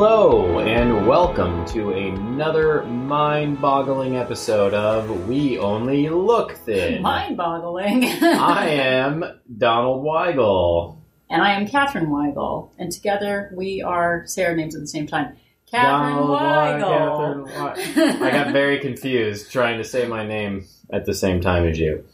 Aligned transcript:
Hello, 0.00 0.60
and 0.60 1.08
welcome 1.08 1.66
to 1.66 1.90
another 1.90 2.84
mind 2.84 3.60
boggling 3.60 4.14
episode 4.16 4.72
of 4.72 5.26
We 5.26 5.58
Only 5.58 6.08
Look 6.08 6.52
Thin. 6.58 7.02
Mind 7.02 7.36
boggling. 7.36 8.04
I 8.22 8.68
am 8.68 9.24
Donald 9.58 10.04
Weigel. 10.04 10.98
and 11.28 11.42
I 11.42 11.54
am 11.54 11.66
Catherine 11.66 12.06
Weigel. 12.10 12.70
And 12.78 12.92
together 12.92 13.50
we 13.56 13.82
are, 13.82 14.22
say 14.28 14.44
our 14.44 14.54
names 14.54 14.76
at 14.76 14.82
the 14.82 14.86
same 14.86 15.08
time. 15.08 15.36
Catherine 15.68 16.14
Donald 16.14 16.30
Wei- 16.30 16.46
Weigel. 16.86 17.44
Catherine 17.96 18.20
Wei- 18.20 18.28
I 18.28 18.30
got 18.30 18.52
very 18.52 18.78
confused 18.88 19.50
trying 19.50 19.78
to 19.78 19.84
say 19.84 20.06
my 20.06 20.24
name 20.24 20.64
at 20.92 21.06
the 21.06 21.14
same 21.14 21.40
time 21.40 21.66
as 21.66 21.76
you. 21.76 22.04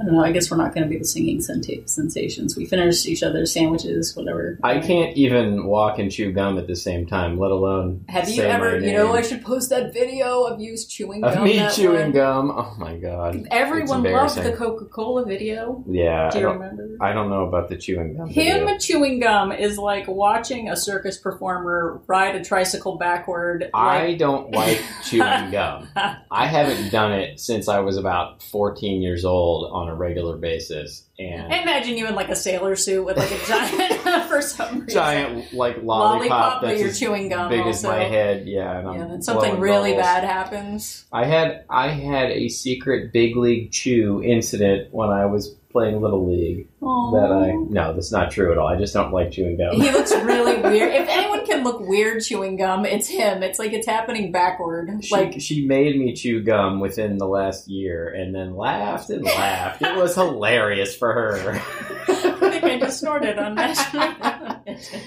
I 0.00 0.04
don't 0.04 0.14
know, 0.14 0.24
I 0.24 0.32
guess 0.32 0.50
we're 0.50 0.56
not 0.56 0.74
going 0.74 0.84
to 0.84 0.88
be 0.88 0.98
the 0.98 1.04
singing 1.04 1.40
senta- 1.40 1.86
sensations. 1.86 2.56
We 2.56 2.64
finished 2.64 3.06
each 3.06 3.22
other's 3.22 3.52
sandwiches, 3.52 4.16
whatever. 4.16 4.58
I 4.62 4.80
can't 4.80 5.16
even 5.16 5.66
walk 5.66 5.98
and 5.98 6.10
chew 6.10 6.32
gum 6.32 6.58
at 6.58 6.66
the 6.66 6.74
same 6.74 7.06
time, 7.06 7.38
let 7.38 7.50
alone 7.50 8.04
Have 8.08 8.28
you 8.28 8.36
say 8.36 8.48
my 8.48 8.54
ever, 8.54 8.78
you 8.80 8.92
know. 8.94 9.12
I 9.12 9.22
should 9.22 9.42
post 9.44 9.70
that 9.70 9.92
video 9.92 10.44
of 10.44 10.60
you 10.60 10.76
chewing 10.76 11.22
of 11.22 11.34
gum. 11.34 11.44
me 11.44 11.56
that 11.58 11.74
chewing 11.74 12.00
one. 12.02 12.12
gum. 12.12 12.50
Oh 12.50 12.74
my 12.78 12.96
god! 12.96 13.46
Everyone 13.50 14.04
It's 14.06 14.36
loved 14.36 14.36
the. 14.42 14.56
Coca 14.56 14.86
Cola 14.86 15.24
video. 15.26 15.84
Yeah, 15.88 16.30
Do 16.30 16.38
I 16.38 16.40
you 16.40 16.46
don't, 16.46 16.58
remember? 16.58 16.96
I 17.00 17.12
don't 17.12 17.28
know 17.30 17.46
about 17.46 17.68
the 17.68 17.76
chewing 17.76 18.16
gum. 18.16 18.28
Him 18.28 18.60
video. 18.66 18.78
chewing 18.78 19.20
gum 19.20 19.52
is 19.52 19.78
like 19.78 20.08
watching 20.08 20.68
a 20.70 20.76
circus 20.76 21.18
performer 21.18 22.00
ride 22.06 22.34
a 22.34 22.42
tricycle 22.44 22.96
backward. 22.96 23.70
I 23.74 24.14
don't 24.14 24.50
like 24.52 24.82
chewing 25.04 25.50
gum. 25.50 25.88
I 26.30 26.46
haven't 26.46 26.90
done 26.90 27.12
it 27.12 27.38
since 27.40 27.68
I 27.68 27.80
was 27.80 27.96
about 27.98 28.42
14 28.44 29.02
years 29.02 29.24
old 29.24 29.70
on 29.82 29.88
a 29.88 29.94
regular 29.94 30.36
basis, 30.36 31.08
and 31.18 31.52
I 31.52 31.58
imagine 31.62 31.96
you 31.96 32.06
in 32.06 32.14
like 32.14 32.28
a 32.28 32.36
sailor 32.36 32.76
suit 32.76 33.04
with 33.04 33.16
like 33.16 33.30
a 33.32 33.46
giant 33.46 34.00
for 34.28 34.40
some 34.40 34.80
reason. 34.80 34.88
giant 34.88 35.52
like 35.52 35.82
lollipop, 35.82 36.18
lollipop, 36.30 36.62
that's 36.62 36.80
you're 36.80 36.92
chewing 36.92 37.28
gum. 37.28 37.48
big 37.50 37.60
also. 37.60 37.70
as 37.70 37.82
my 37.98 38.04
head. 38.04 38.46
Yeah, 38.46 38.78
and 38.78 38.94
Yeah, 38.98 39.06
then 39.08 39.22
something 39.22 39.58
really 39.58 39.90
bubbles. 39.90 40.06
bad 40.06 40.24
happens. 40.24 41.04
I 41.12 41.24
had 41.24 41.64
I 41.68 41.88
had 41.88 42.30
a 42.30 42.48
secret 42.48 43.12
big 43.12 43.36
league 43.36 43.72
chew 43.72 44.22
incident 44.22 44.92
when 44.92 45.10
I 45.10 45.26
was 45.26 45.54
playing 45.72 46.00
little 46.00 46.30
league. 46.30 46.68
Aww. 46.80 47.12
That 47.12 47.32
I 47.34 47.52
no, 47.70 47.92
that's 47.94 48.12
not 48.12 48.30
true 48.30 48.52
at 48.52 48.58
all. 48.58 48.68
I 48.68 48.76
just 48.76 48.94
don't 48.94 49.12
like 49.12 49.30
chewing 49.32 49.56
gum. 49.56 49.74
He 49.80 49.90
looks 49.90 50.12
really 50.16 50.60
weird. 50.60 50.92
If 50.94 51.08
anyone 51.08 51.44
can 51.46 51.64
look 51.64 51.80
weird 51.80 52.22
chewing 52.22 52.56
gum, 52.56 52.84
it's 52.84 53.08
him. 53.08 53.42
It's 53.42 53.58
like 53.58 53.72
it's 53.72 53.86
happening 53.86 54.30
backward. 54.32 54.90
She, 55.04 55.14
Like 55.14 55.40
she 55.40 55.66
made 55.66 55.98
me 55.98 56.14
chew 56.14 56.42
gum 56.42 56.80
within 56.80 57.16
the 57.18 57.26
last 57.26 57.68
year 57.68 58.08
and 58.08 58.34
then 58.34 58.54
laughed 58.54 59.10
and 59.10 59.24
laughed. 59.24 59.82
it 59.82 59.96
was 59.96 60.14
hilarious 60.14 60.94
for 60.96 61.12
her. 61.12 61.60
I 62.08 62.60
think 62.60 62.64
I 62.64 62.78
just 62.80 63.00
snorted 63.00 63.38
on 63.38 63.54
national 63.54 64.12
television. 64.14 65.00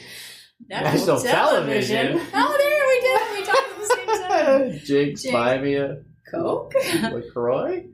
National 0.67 1.21
television? 1.21 2.19
Oh, 2.33 2.57
there 2.57 2.87
we 2.87 3.01
did. 3.01 3.21
We 3.31 3.45
talked 3.45 3.69
at 3.69 3.77
the 3.77 3.85
same 3.95 4.29
time. 4.29 4.79
Jinx, 4.85 5.21
Jinx. 5.23 5.31
buy 5.31 5.57
me 5.59 5.75
a 5.75 5.97
Coke. 6.31 6.73
LaCroix. 7.11 7.85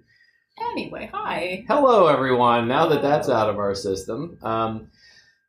Anyway, 0.60 1.10
hi. 1.14 1.66
Hello, 1.68 2.08
everyone. 2.08 2.68
Now 2.68 2.88
that 2.88 3.02
that's 3.02 3.30
out 3.30 3.50
of 3.50 3.58
our 3.58 3.76
system, 3.76 4.38
um, 4.42 4.90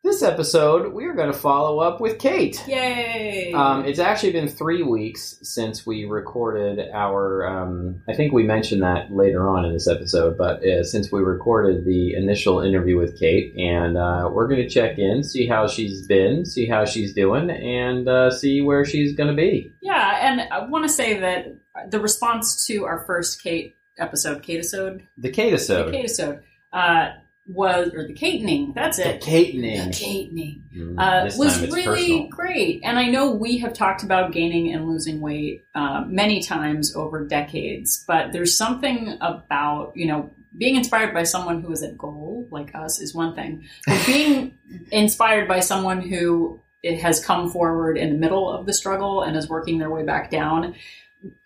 this 0.05 0.23
episode 0.23 0.93
we 0.93 1.05
are 1.07 1.15
going 1.15 1.31
to 1.31 1.39
follow 1.39 1.79
up 1.79 2.01
with 2.01 2.19
Kate. 2.19 2.61
Yay. 2.67 3.53
Um, 3.53 3.85
it's 3.85 4.01
actually 4.01 4.33
been 4.33 4.49
three 4.49 4.83
weeks 4.83 5.39
since 5.43 5.87
we 5.87 6.07
recorded 6.07 6.81
our. 6.93 7.47
Um, 7.47 8.03
I 8.09 8.15
think 8.15 8.33
we 8.33 8.43
mentioned 8.43 8.83
that 8.83 9.13
later 9.13 9.49
on 9.49 9.65
in 9.65 9.73
this 9.73 9.87
episode, 9.87 10.37
but 10.37 10.65
uh, 10.65 10.83
since 10.83 11.13
we 11.13 11.21
recorded 11.21 11.85
the 11.85 12.15
initial 12.15 12.61
interview 12.61 12.99
with 12.99 13.19
Kate, 13.19 13.55
and 13.57 13.97
uh, 13.97 14.29
we're 14.33 14.49
going 14.49 14.63
to 14.63 14.69
check 14.69 14.99
in, 14.99 15.23
see 15.23 15.47
how 15.47 15.69
she's 15.69 16.07
been, 16.07 16.45
see 16.45 16.67
how 16.67 16.85
she's 16.85 17.13
doing, 17.13 17.51
and 17.51 18.09
uh, 18.09 18.31
see 18.31 18.61
where 18.61 18.85
she's 18.85 19.15
going 19.15 19.31
to 19.31 19.37
be. 19.37 19.73
Yeah, 19.83 20.19
and 20.21 20.41
I 20.53 20.67
want 20.67 20.85
to 20.85 20.89
say 20.89 21.21
that 21.21 21.47
the 21.91 22.01
response 22.01 22.67
to 22.67 22.85
our 22.85 23.05
first 23.07 23.41
Kate 23.43 23.77
episode, 23.99 24.43
Kate-isode, 24.43 25.03
The 25.19 25.29
the 25.29 25.31
Kate-isode. 25.31 25.93
Kate-isode, 25.93 26.41
uh, 26.73 27.11
was, 27.47 27.93
or 27.95 28.07
the 28.07 28.13
Katening, 28.13 28.73
that's 28.73 28.99
it 29.01 29.05
The 29.05 29.15
it. 29.15 29.21
Katening. 29.21 29.87
The 29.89 29.93
Katening. 29.93 30.63
Mm, 30.77 30.95
Uh, 30.99 31.31
was 31.37 31.61
really 31.61 31.83
personal. 31.85 32.29
great. 32.29 32.81
And 32.85 32.99
I 32.99 33.07
know 33.09 33.33
we 33.33 33.59
have 33.59 33.73
talked 33.75 34.03
about 34.05 34.33
gaining 34.33 34.73
and 34.73 34.89
losing 34.89 35.21
weight 35.21 35.65
uh, 35.75 36.05
many 36.07 36.41
times 36.41 36.95
over 36.95 37.27
decades, 37.27 38.05
but 38.07 38.33
there's 38.33 38.57
something 38.57 39.17
about, 39.21 39.93
you 39.97 40.07
know, 40.07 40.31
being 40.57 40.77
inspired 40.77 41.13
by 41.15 41.25
someone 41.25 41.63
who 41.63 41.73
is 41.73 41.83
at 41.83 41.97
goal, 41.99 42.47
like 42.51 42.75
us, 42.75 43.01
is 43.01 43.15
one 43.15 43.35
thing. 43.35 43.65
But 43.87 44.03
being 44.07 44.57
inspired 44.93 45.49
by 45.49 45.61
someone 45.61 46.01
who 46.01 46.61
it 46.83 47.01
has 47.01 47.25
come 47.25 47.51
forward 47.51 47.97
in 47.97 48.11
the 48.13 48.19
middle 48.19 48.51
of 48.51 48.67
the 48.67 48.73
struggle 48.75 49.23
and 49.23 49.37
is 49.37 49.49
working 49.49 49.79
their 49.79 49.91
way 49.91 50.03
back 50.05 50.31
down. 50.31 50.75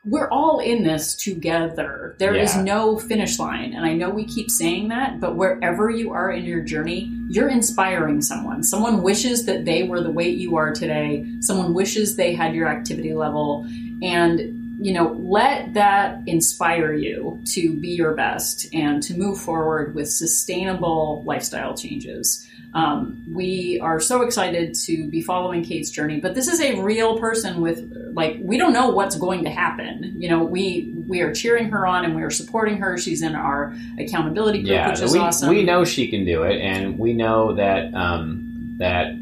We're 0.04 0.28
all 0.31 0.60
in 0.60 0.84
this 0.84 1.14
together. 1.14 2.14
There 2.19 2.34
is 2.34 2.54
Yeah. 2.54 2.62
no 2.62 2.97
finish 2.97 3.38
line. 3.38 3.75
And 3.75 3.84
I 3.84 3.92
know 3.92 4.09
we 4.09 4.25
keep 4.25 4.50
saying 4.50 4.88
that, 4.88 5.20
but 5.20 5.37
wherever 5.37 5.91
you 5.91 6.12
are 6.12 6.31
in 6.31 6.44
your 6.44 6.60
journey, 6.62 7.12
you're 7.28 7.48
inspiring 7.48 8.22
someone. 8.22 8.62
Someone 8.62 9.03
wishes 9.03 9.44
that 9.47 9.65
they 9.65 9.82
were 9.82 10.00
the 10.00 10.10
weight 10.10 10.38
you 10.38 10.56
are 10.56 10.72
today. 10.72 11.26
Someone 11.41 11.75
wishes 11.75 12.16
they 12.16 12.34
had 12.34 12.54
your 12.54 12.69
activity 12.69 13.12
level. 13.12 13.66
And, 14.03 14.41
you 14.81 14.92
know, 14.92 15.12
let 15.19 15.75
that 15.75 16.20
inspire 16.26 16.92
you 16.92 17.41
to 17.54 17.75
be 17.75 17.88
your 17.88 18.15
best 18.15 18.72
and 18.72 19.03
to 19.03 19.16
move 19.16 19.38
forward 19.41 19.94
with 19.94 20.09
sustainable 20.09 21.25
lifestyle 21.26 21.75
changes. 21.76 22.46
Um, 22.75 23.25
we 23.32 23.81
are 23.81 24.00
so 24.00 24.22
excited 24.22 24.75
to 24.84 25.09
be 25.09 25.22
following 25.22 25.65
Kate's 25.65 25.91
journey, 25.91 26.21
but 26.21 26.34
this 26.34 26.47
is 26.47 26.60
a 26.60 26.81
real 26.81 27.19
person 27.19 27.60
with 27.60 28.10
like 28.12 28.37
we 28.41 28.59
don't 28.59 28.72
know 28.72 28.88
what's 28.88 29.16
going 29.16 29.44
to 29.44 29.50
happen. 29.50 30.15
You 30.16 30.28
know, 30.28 30.44
we 30.44 30.93
we 31.09 31.21
are 31.21 31.32
cheering 31.34 31.71
her 31.71 31.87
on 31.87 32.04
and 32.04 32.15
we 32.15 32.22
are 32.22 32.31
supporting 32.31 32.78
her. 32.78 32.99
She's 32.99 33.22
in 33.22 33.34
our 33.34 33.75
accountability 33.99 34.60
group, 34.60 34.72
yeah, 34.72 34.91
which 34.91 35.00
is 35.00 35.12
we, 35.12 35.19
awesome. 35.19 35.49
we 35.49 35.62
know 35.62 35.84
she 35.84 36.09
can 36.09 36.25
do 36.25 36.43
it, 36.43 36.60
and 36.60 36.99
we 36.99 37.12
know 37.15 37.54
that 37.54 37.94
um, 37.94 38.75
that 38.78 39.15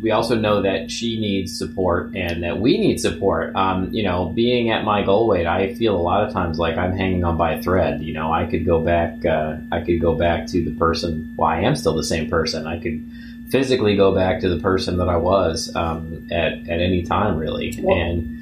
we 0.00 0.10
also 0.10 0.34
know 0.34 0.62
that 0.62 0.90
she 0.90 1.18
needs 1.18 1.56
support 1.56 2.14
and 2.14 2.42
that 2.42 2.60
we 2.60 2.78
need 2.78 3.00
support. 3.00 3.54
Um, 3.56 3.90
you 3.92 4.02
know, 4.02 4.26
being 4.34 4.70
at 4.70 4.84
my 4.84 5.02
goal 5.02 5.26
weight, 5.26 5.46
I 5.46 5.74
feel 5.74 5.96
a 5.96 6.00
lot 6.02 6.24
of 6.26 6.32
times 6.32 6.58
like 6.58 6.76
I'm 6.76 6.96
hanging 6.96 7.24
on 7.24 7.36
by 7.36 7.52
a 7.52 7.62
thread. 7.62 8.02
You 8.02 8.12
know, 8.14 8.32
I 8.32 8.46
could 8.46 8.64
go 8.66 8.80
back. 8.80 9.24
Uh, 9.24 9.56
I 9.72 9.80
could 9.80 10.00
go 10.00 10.14
back 10.14 10.46
to 10.48 10.64
the 10.64 10.74
person. 10.76 11.34
Well, 11.36 11.48
I 11.48 11.60
am 11.60 11.76
still 11.76 11.94
the 11.94 12.04
same 12.04 12.28
person. 12.28 12.66
I 12.66 12.78
could 12.78 13.04
physically 13.50 13.96
go 13.96 14.14
back 14.14 14.40
to 14.40 14.48
the 14.48 14.58
person 14.60 14.96
that 14.98 15.08
I 15.08 15.16
was 15.16 15.74
um, 15.76 16.26
at 16.30 16.52
at 16.68 16.80
any 16.80 17.02
time, 17.02 17.36
really. 17.38 17.78
Well- 17.82 17.96
and 17.96 18.32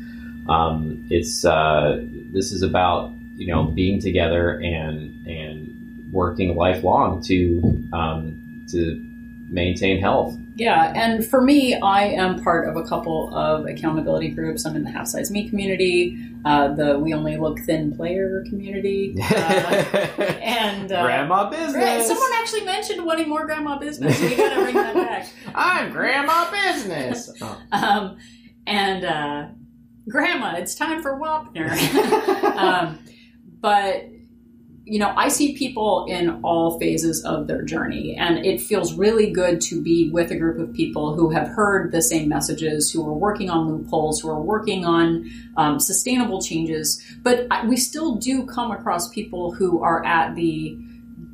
um, 0.48 1.04
it's 1.10 1.44
uh, 1.44 2.00
this 2.32 2.52
is 2.52 2.62
about 2.62 3.12
you 3.36 3.46
know 3.46 3.64
being 3.64 4.00
together 4.00 4.60
and 4.60 5.26
and 5.26 6.12
working 6.12 6.54
lifelong 6.56 7.22
to 7.24 7.88
um, 7.92 8.64
to 8.70 9.00
maintain 9.48 10.00
health. 10.00 10.36
Yeah, 10.56 10.92
and 10.94 11.26
for 11.26 11.40
me, 11.42 11.74
I 11.80 12.04
am 12.04 12.40
part 12.42 12.68
of 12.68 12.76
a 12.76 12.84
couple 12.84 13.34
of 13.34 13.66
accountability 13.66 14.28
groups. 14.28 14.64
I'm 14.64 14.76
in 14.76 14.84
the 14.84 14.90
Half 14.90 15.08
Size 15.08 15.30
Me 15.32 15.48
community, 15.48 16.16
uh, 16.44 16.68
the 16.68 16.96
We 16.98 17.12
Only 17.12 17.36
Look 17.36 17.58
Thin 17.60 17.96
player 17.96 18.44
community, 18.48 19.16
uh, 19.20 19.24
and 20.42 20.92
uh, 20.92 21.02
grandma 21.02 21.50
Right, 21.50 21.50
business. 21.50 22.06
Someone 22.06 22.30
actually 22.34 22.64
mentioned 22.64 23.04
wanting 23.04 23.28
more 23.28 23.44
grandma 23.46 23.78
business. 23.78 24.20
We 24.20 24.36
gotta 24.36 24.62
bring 24.62 24.74
that 24.74 24.94
back. 24.94 25.28
I'm 25.54 25.90
grandma 25.92 26.50
business. 26.50 27.30
Oh. 27.42 27.60
Um, 27.72 28.16
and 28.66 29.04
uh, 29.04 29.46
grandma, 30.08 30.54
it's 30.56 30.74
time 30.74 31.02
for 31.02 31.18
Wapner. 31.18 31.70
um, 32.56 32.98
but 33.60 34.04
you 34.86 34.98
know, 34.98 35.14
I 35.16 35.28
see 35.28 35.56
people 35.56 36.04
in 36.08 36.40
all 36.42 36.78
phases 36.78 37.24
of 37.24 37.46
their 37.46 37.62
journey, 37.62 38.14
and 38.16 38.44
it 38.44 38.60
feels 38.60 38.92
really 38.92 39.30
good 39.30 39.60
to 39.62 39.80
be 39.80 40.10
with 40.10 40.30
a 40.30 40.36
group 40.36 40.58
of 40.58 40.74
people 40.74 41.14
who 41.14 41.30
have 41.30 41.48
heard 41.48 41.90
the 41.90 42.02
same 42.02 42.28
messages, 42.28 42.90
who 42.90 43.06
are 43.06 43.14
working 43.14 43.48
on 43.48 43.68
loopholes, 43.68 44.20
who 44.20 44.28
are 44.28 44.42
working 44.42 44.84
on 44.84 45.30
um, 45.56 45.80
sustainable 45.80 46.42
changes. 46.42 47.02
But 47.22 47.48
we 47.66 47.78
still 47.78 48.16
do 48.16 48.44
come 48.44 48.70
across 48.70 49.08
people 49.08 49.52
who 49.52 49.82
are 49.82 50.04
at 50.04 50.34
the 50.34 50.78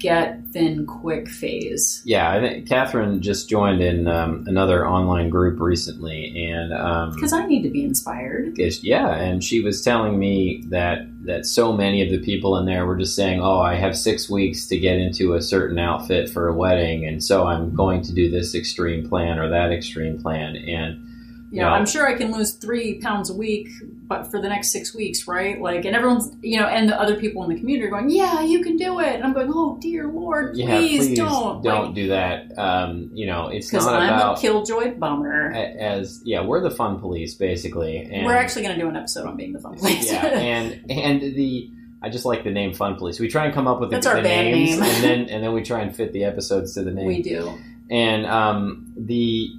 get 0.01 0.41
thin 0.53 0.87
quick 0.87 1.29
phase. 1.29 2.03
yeah, 2.05 2.33
I 2.33 2.41
think 2.41 2.69
Catherine 2.69 3.23
just 3.23 3.49
joined 3.49 3.81
in 3.81 4.09
um, 4.09 4.45
another 4.49 4.87
online 4.87 5.29
group 5.29 5.61
recently, 5.61 6.51
and 6.51 6.73
um, 6.73 7.15
Because 7.15 7.33
I 7.33 7.47
need 7.47 7.63
to 7.63 7.71
be 7.71 7.85
inspired. 7.85 8.59
Yeah, 8.59 9.15
and 9.15 9.45
she 9.45 9.61
was 9.61 9.83
telling 9.83 10.19
me 10.19 10.65
that 10.71 11.07
that 11.27 11.45
so 11.47 11.73
many 11.73 12.03
of 12.03 12.11
the 12.11 12.19
people 12.25 12.57
in 12.57 12.65
there 12.67 12.87
were 12.87 12.97
just 12.97 13.15
saying, 13.15 13.41
"Oh, 13.41 13.61
I 13.61 13.75
have 13.75 13.97
six 13.97 14.29
weeks 14.29 14.67
to 14.69 14.79
get 14.79 14.97
into 14.99 15.35
a 15.35 15.43
certain 15.43 15.79
outfit 15.79 16.31
for 16.31 16.49
a 16.49 16.55
wedding, 16.55 17.07
and 17.07 17.23
so 17.23 17.47
I'm 17.47 17.75
going 17.75 18.03
to 18.03 18.13
do 18.13 18.31
this 18.31 18.55
extreme 18.55 19.09
plan 19.09 19.39
or 19.39 19.49
that 19.51 19.71
extreme 19.71 20.21
plan." 20.21 20.57
And 20.57 21.07
you 21.51 21.61
know, 21.61 21.69
I'm 21.69 21.85
sure 21.87 22.07
I 22.07 22.15
can 22.15 22.31
lose 22.31 22.53
three 22.53 23.01
pounds 23.01 23.29
a 23.29 23.35
week, 23.35 23.69
but 24.07 24.31
for 24.31 24.41
the 24.41 24.49
next 24.49 24.71
six 24.71 24.95
weeks, 24.95 25.27
right? 25.27 25.61
Like, 25.61 25.85
and 25.85 25.97
everyone's, 25.97 26.31
you 26.43 26.59
know, 26.59 26.67
and 26.67 26.89
the 26.89 26.99
other 27.01 27.17
people 27.17 27.43
in 27.43 27.51
the 27.51 27.59
community 27.59 27.89
are 27.89 27.91
going, 27.91 28.09
yeah, 28.09 28.41
you 28.41 28.63
can 28.63 28.77
do 28.77 29.01
it. 29.01 29.15
And 29.15 29.25
I'm 29.25 29.33
going, 29.33 29.51
oh 29.53 29.77
dear 29.81 30.07
Lord, 30.07 30.53
please, 30.55 30.61
yeah, 30.61 30.79
please 30.79 31.17
don't, 31.17 31.63
don't 31.63 31.87
like, 31.87 31.95
do 31.95 32.09
that. 32.09 32.57
Um, 32.57 33.11
you 33.15 33.27
know, 33.27 33.49
it's 33.49 33.69
because 33.69 33.85
not 33.87 34.01
I'm 34.01 34.15
about 34.15 34.39
a 34.39 34.41
killjoy 34.41 34.95
bummer. 34.95 35.53
as 35.53 36.23
yeah, 36.25 36.45
we're 36.45 36.61
the 36.61 36.71
fun 36.71 37.01
police 37.01 37.35
basically. 37.35 37.99
And, 37.99 38.27
We're 38.27 38.37
actually 38.37 38.63
going 38.63 38.77
to 38.77 38.81
do 38.81 38.89
an 38.89 38.97
episode 38.97 39.27
on 39.27 39.37
being 39.37 39.53
the 39.53 39.61
fun 39.61 39.77
police. 39.77 40.11
yeah, 40.11 40.27
and 40.27 40.89
and 40.91 41.21
the 41.35 41.71
I 42.03 42.09
just 42.09 42.25
like 42.25 42.45
the 42.45 42.51
name 42.51 42.73
Fun 42.73 42.95
Police. 42.97 43.21
We 43.21 43.29
try 43.29 43.45
and 43.45 43.53
come 43.55 43.67
up 43.67 43.81
with 43.81 43.91
That's 43.91 44.07
the, 44.07 44.13
our 44.13 44.17
the 44.17 44.23
band 44.23 44.53
names, 44.53 44.79
name. 44.79 44.83
and 44.83 45.05
then 45.05 45.21
and 45.31 45.45
then 45.45 45.53
we 45.53 45.63
try 45.63 45.81
and 45.81 45.95
fit 45.95 46.13
the 46.13 46.25
episodes 46.25 46.75
to 46.75 46.83
the 46.83 46.91
name. 46.91 47.07
we 47.07 47.23
do. 47.23 47.59
And 47.91 48.25
um, 48.27 48.93
the 48.97 49.51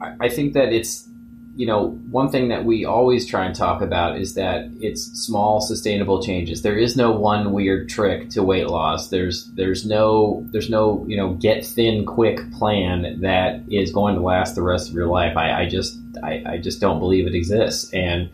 I 0.00 0.14
I 0.20 0.28
think 0.28 0.54
that 0.54 0.72
it's 0.72 1.08
you 1.54 1.66
know 1.66 1.90
one 2.10 2.30
thing 2.30 2.48
that 2.48 2.64
we 2.64 2.84
always 2.84 3.26
try 3.26 3.44
and 3.44 3.54
talk 3.54 3.82
about 3.82 4.18
is 4.18 4.34
that 4.34 4.70
it's 4.80 5.02
small 5.02 5.60
sustainable 5.60 6.22
changes. 6.22 6.62
There 6.62 6.78
is 6.78 6.96
no 6.96 7.12
one 7.12 7.52
weird 7.52 7.88
trick 7.88 8.30
to 8.30 8.42
weight 8.42 8.68
loss. 8.68 9.08
There's 9.08 9.50
there's 9.54 9.84
no 9.84 10.46
there's 10.50 10.70
no 10.70 11.04
you 11.06 11.16
know 11.16 11.34
get 11.34 11.64
thin 11.64 12.06
quick 12.06 12.38
plan 12.52 13.20
that 13.20 13.62
is 13.70 13.92
going 13.92 14.14
to 14.14 14.22
last 14.22 14.54
the 14.54 14.62
rest 14.62 14.88
of 14.88 14.94
your 14.94 15.08
life. 15.08 15.36
I, 15.36 15.62
I 15.62 15.68
just 15.68 15.98
I, 16.22 16.42
I 16.46 16.58
just 16.58 16.80
don't 16.80 16.98
believe 16.98 17.26
it 17.26 17.34
exists. 17.34 17.92
And 17.92 18.30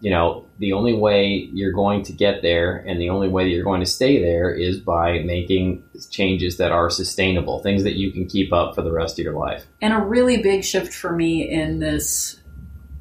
you 0.00 0.10
know 0.10 0.44
the 0.58 0.74
only 0.74 0.92
way 0.92 1.48
you're 1.52 1.72
going 1.72 2.02
to 2.02 2.12
get 2.12 2.42
there 2.42 2.76
and 2.86 3.00
the 3.00 3.08
only 3.08 3.28
way 3.28 3.44
that 3.44 3.50
you're 3.50 3.64
going 3.64 3.80
to 3.80 3.86
stay 3.86 4.20
there 4.20 4.52
is 4.52 4.78
by 4.78 5.20
making 5.20 5.82
changes 6.10 6.58
that 6.58 6.72
are 6.72 6.90
sustainable 6.90 7.60
things 7.62 7.84
that 7.84 7.94
you 7.94 8.12
can 8.12 8.26
keep 8.26 8.52
up 8.52 8.74
for 8.74 8.82
the 8.82 8.92
rest 8.92 9.18
of 9.18 9.24
your 9.24 9.34
life 9.34 9.64
And 9.80 9.94
a 9.94 9.98
really 9.98 10.42
big 10.42 10.64
shift 10.64 10.92
for 10.92 11.12
me 11.12 11.48
in 11.48 11.78
this 11.78 12.41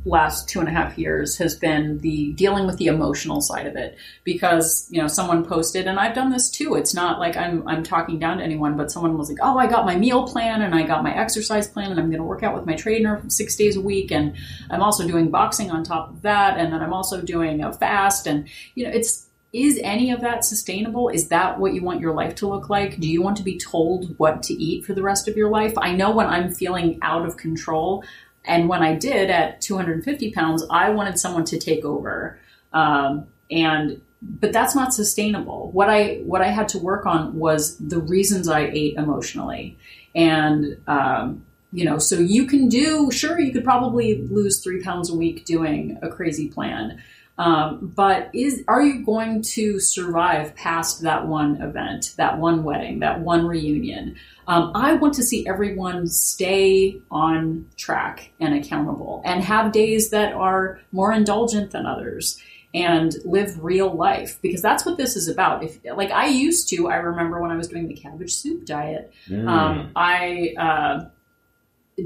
last 0.03 0.49
two 0.49 0.59
and 0.59 0.67
a 0.67 0.71
half 0.71 0.97
years 0.97 1.37
has 1.37 1.55
been 1.55 1.99
the 1.99 2.31
dealing 2.33 2.65
with 2.65 2.77
the 2.77 2.87
emotional 2.87 3.39
side 3.39 3.67
of 3.67 3.75
it 3.75 3.97
because 4.23 4.87
you 4.89 4.99
know 4.99 5.07
someone 5.07 5.45
posted 5.45 5.85
and 5.85 5.99
I've 5.99 6.15
done 6.15 6.31
this 6.31 6.49
too 6.49 6.73
it's 6.75 6.95
not 6.95 7.19
like 7.19 7.37
I'm 7.37 7.67
I'm 7.67 7.83
talking 7.83 8.17
down 8.17 8.37
to 8.37 8.43
anyone 8.43 8.75
but 8.75 8.91
someone 8.91 9.15
was 9.15 9.29
like 9.29 9.37
oh 9.43 9.59
I 9.59 9.67
got 9.67 9.85
my 9.85 9.95
meal 9.95 10.27
plan 10.27 10.63
and 10.63 10.73
I 10.73 10.83
got 10.83 11.03
my 11.03 11.15
exercise 11.15 11.67
plan 11.67 11.91
and 11.91 11.99
I'm 11.99 12.07
going 12.07 12.17
to 12.17 12.23
work 12.23 12.41
out 12.41 12.55
with 12.55 12.65
my 12.65 12.75
trainer 12.75 13.21
6 13.27 13.55
days 13.55 13.77
a 13.77 13.81
week 13.81 14.11
and 14.11 14.35
I'm 14.71 14.81
also 14.81 15.07
doing 15.07 15.29
boxing 15.29 15.69
on 15.69 15.83
top 15.83 16.09
of 16.09 16.23
that 16.23 16.57
and 16.57 16.73
then 16.73 16.81
I'm 16.81 16.93
also 16.93 17.21
doing 17.21 17.63
a 17.63 17.71
fast 17.71 18.25
and 18.25 18.49
you 18.73 18.85
know 18.85 18.91
it's 18.91 19.27
is 19.53 19.79
any 19.83 20.11
of 20.11 20.21
that 20.21 20.45
sustainable? 20.45 21.09
Is 21.09 21.27
that 21.27 21.59
what 21.59 21.73
you 21.73 21.81
want 21.83 21.99
your 21.99 22.13
life 22.13 22.35
to 22.35 22.47
look 22.47 22.69
like? 22.69 22.99
Do 23.01 23.09
you 23.09 23.21
want 23.21 23.35
to 23.35 23.43
be 23.43 23.57
told 23.57 24.17
what 24.17 24.43
to 24.43 24.53
eat 24.53 24.85
for 24.85 24.93
the 24.93 25.01
rest 25.01 25.27
of 25.27 25.35
your 25.35 25.49
life? 25.49 25.73
I 25.77 25.93
know 25.93 26.11
when 26.11 26.27
I'm 26.27 26.53
feeling 26.53 26.99
out 27.01 27.25
of 27.25 27.35
control, 27.35 28.01
and 28.45 28.67
when 28.67 28.81
I 28.81 28.95
did 28.95 29.29
at 29.29 29.61
250 29.61 30.31
pounds, 30.31 30.65
I 30.69 30.89
wanted 30.89 31.19
someone 31.19 31.45
to 31.45 31.59
take 31.59 31.85
over. 31.85 32.39
Um, 32.73 33.27
and 33.49 34.01
but 34.21 34.53
that's 34.53 34.75
not 34.75 34.93
sustainable. 34.93 35.71
What 35.71 35.89
I 35.89 36.21
what 36.25 36.41
I 36.41 36.47
had 36.47 36.69
to 36.69 36.77
work 36.77 37.05
on 37.05 37.37
was 37.37 37.77
the 37.77 37.99
reasons 37.99 38.47
I 38.47 38.61
ate 38.61 38.95
emotionally, 38.95 39.77
and 40.13 40.77
um, 40.87 41.43
you 41.73 41.85
know, 41.85 41.97
so 41.97 42.19
you 42.19 42.45
can 42.45 42.69
do 42.69 43.09
sure 43.11 43.39
you 43.39 43.51
could 43.51 43.63
probably 43.63 44.21
lose 44.27 44.61
three 44.61 44.83
pounds 44.83 45.09
a 45.09 45.15
week 45.15 45.45
doing 45.45 45.97
a 46.01 46.09
crazy 46.09 46.49
plan. 46.49 47.01
Um, 47.41 47.91
but 47.95 48.29
is 48.33 48.63
are 48.67 48.83
you 48.83 49.03
going 49.03 49.41
to 49.55 49.79
survive 49.79 50.55
past 50.55 51.01
that 51.01 51.27
one 51.27 51.59
event, 51.59 52.13
that 52.17 52.37
one 52.37 52.63
wedding, 52.63 52.99
that 52.99 53.21
one 53.21 53.47
reunion? 53.47 54.15
Um, 54.47 54.71
I 54.75 54.93
want 54.93 55.15
to 55.15 55.23
see 55.23 55.47
everyone 55.47 56.05
stay 56.07 57.01
on 57.09 57.65
track 57.77 58.31
and 58.39 58.53
accountable, 58.53 59.23
and 59.25 59.43
have 59.43 59.71
days 59.71 60.11
that 60.11 60.33
are 60.33 60.79
more 60.91 61.11
indulgent 61.11 61.71
than 61.71 61.85
others, 61.87 62.39
and 62.75 63.15
live 63.25 63.63
real 63.63 63.91
life 63.91 64.39
because 64.43 64.61
that's 64.61 64.85
what 64.85 64.97
this 64.97 65.15
is 65.15 65.27
about. 65.27 65.63
If 65.63 65.79
like 65.95 66.11
I 66.11 66.27
used 66.27 66.69
to, 66.69 66.89
I 66.89 66.97
remember 66.97 67.41
when 67.41 67.49
I 67.49 67.57
was 67.57 67.67
doing 67.67 67.87
the 67.87 67.95
cabbage 67.95 68.33
soup 68.33 68.65
diet, 68.65 69.11
Mm. 69.27 69.47
um, 69.47 69.91
I. 69.95 70.53
Uh, 70.59 71.05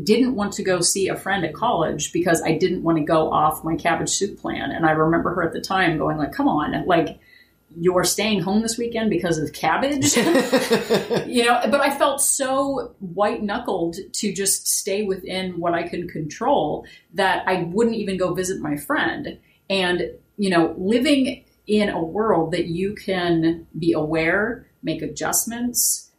didn't 0.03 0.35
want 0.35 0.53
to 0.53 0.63
go 0.63 0.81
see 0.81 1.07
a 1.07 1.15
friend 1.15 1.45
at 1.45 1.53
college 1.53 2.11
because 2.11 2.41
I 2.41 2.57
didn't 2.57 2.83
want 2.83 2.97
to 2.97 3.03
go 3.03 3.31
off 3.31 3.63
my 3.63 3.75
cabbage 3.75 4.09
soup 4.09 4.39
plan. 4.39 4.71
And 4.71 4.85
I 4.85 4.91
remember 4.91 5.33
her 5.35 5.43
at 5.43 5.53
the 5.53 5.61
time 5.61 5.97
going 5.97 6.17
like, 6.17 6.31
"Come 6.31 6.47
on, 6.47 6.85
like 6.85 7.19
you're 7.77 8.03
staying 8.03 8.41
home 8.41 8.61
this 8.61 8.77
weekend 8.77 9.09
because 9.09 9.37
of 9.37 9.53
cabbage." 9.53 10.15
you 11.27 11.45
know, 11.45 11.61
but 11.69 11.81
I 11.81 11.95
felt 11.97 12.21
so 12.21 12.95
white 12.99 13.43
knuckled 13.43 13.97
to 14.13 14.33
just 14.33 14.67
stay 14.67 15.03
within 15.03 15.59
what 15.59 15.73
I 15.73 15.87
could 15.87 16.09
control 16.09 16.85
that 17.13 17.43
I 17.47 17.63
wouldn't 17.63 17.95
even 17.95 18.17
go 18.17 18.33
visit 18.33 18.61
my 18.61 18.77
friend. 18.77 19.39
And, 19.69 20.11
you 20.37 20.49
know, 20.49 20.75
living 20.77 21.43
in 21.67 21.89
a 21.89 22.01
world 22.01 22.51
that 22.51 22.67
you 22.67 22.93
can 22.93 23.65
be 23.77 23.93
aware, 23.93 24.67
make 24.83 25.01
adjustments, 25.01 26.11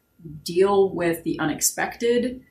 deal 0.42 0.90
with 0.90 1.22
the 1.24 1.38
unexpected, 1.38 2.42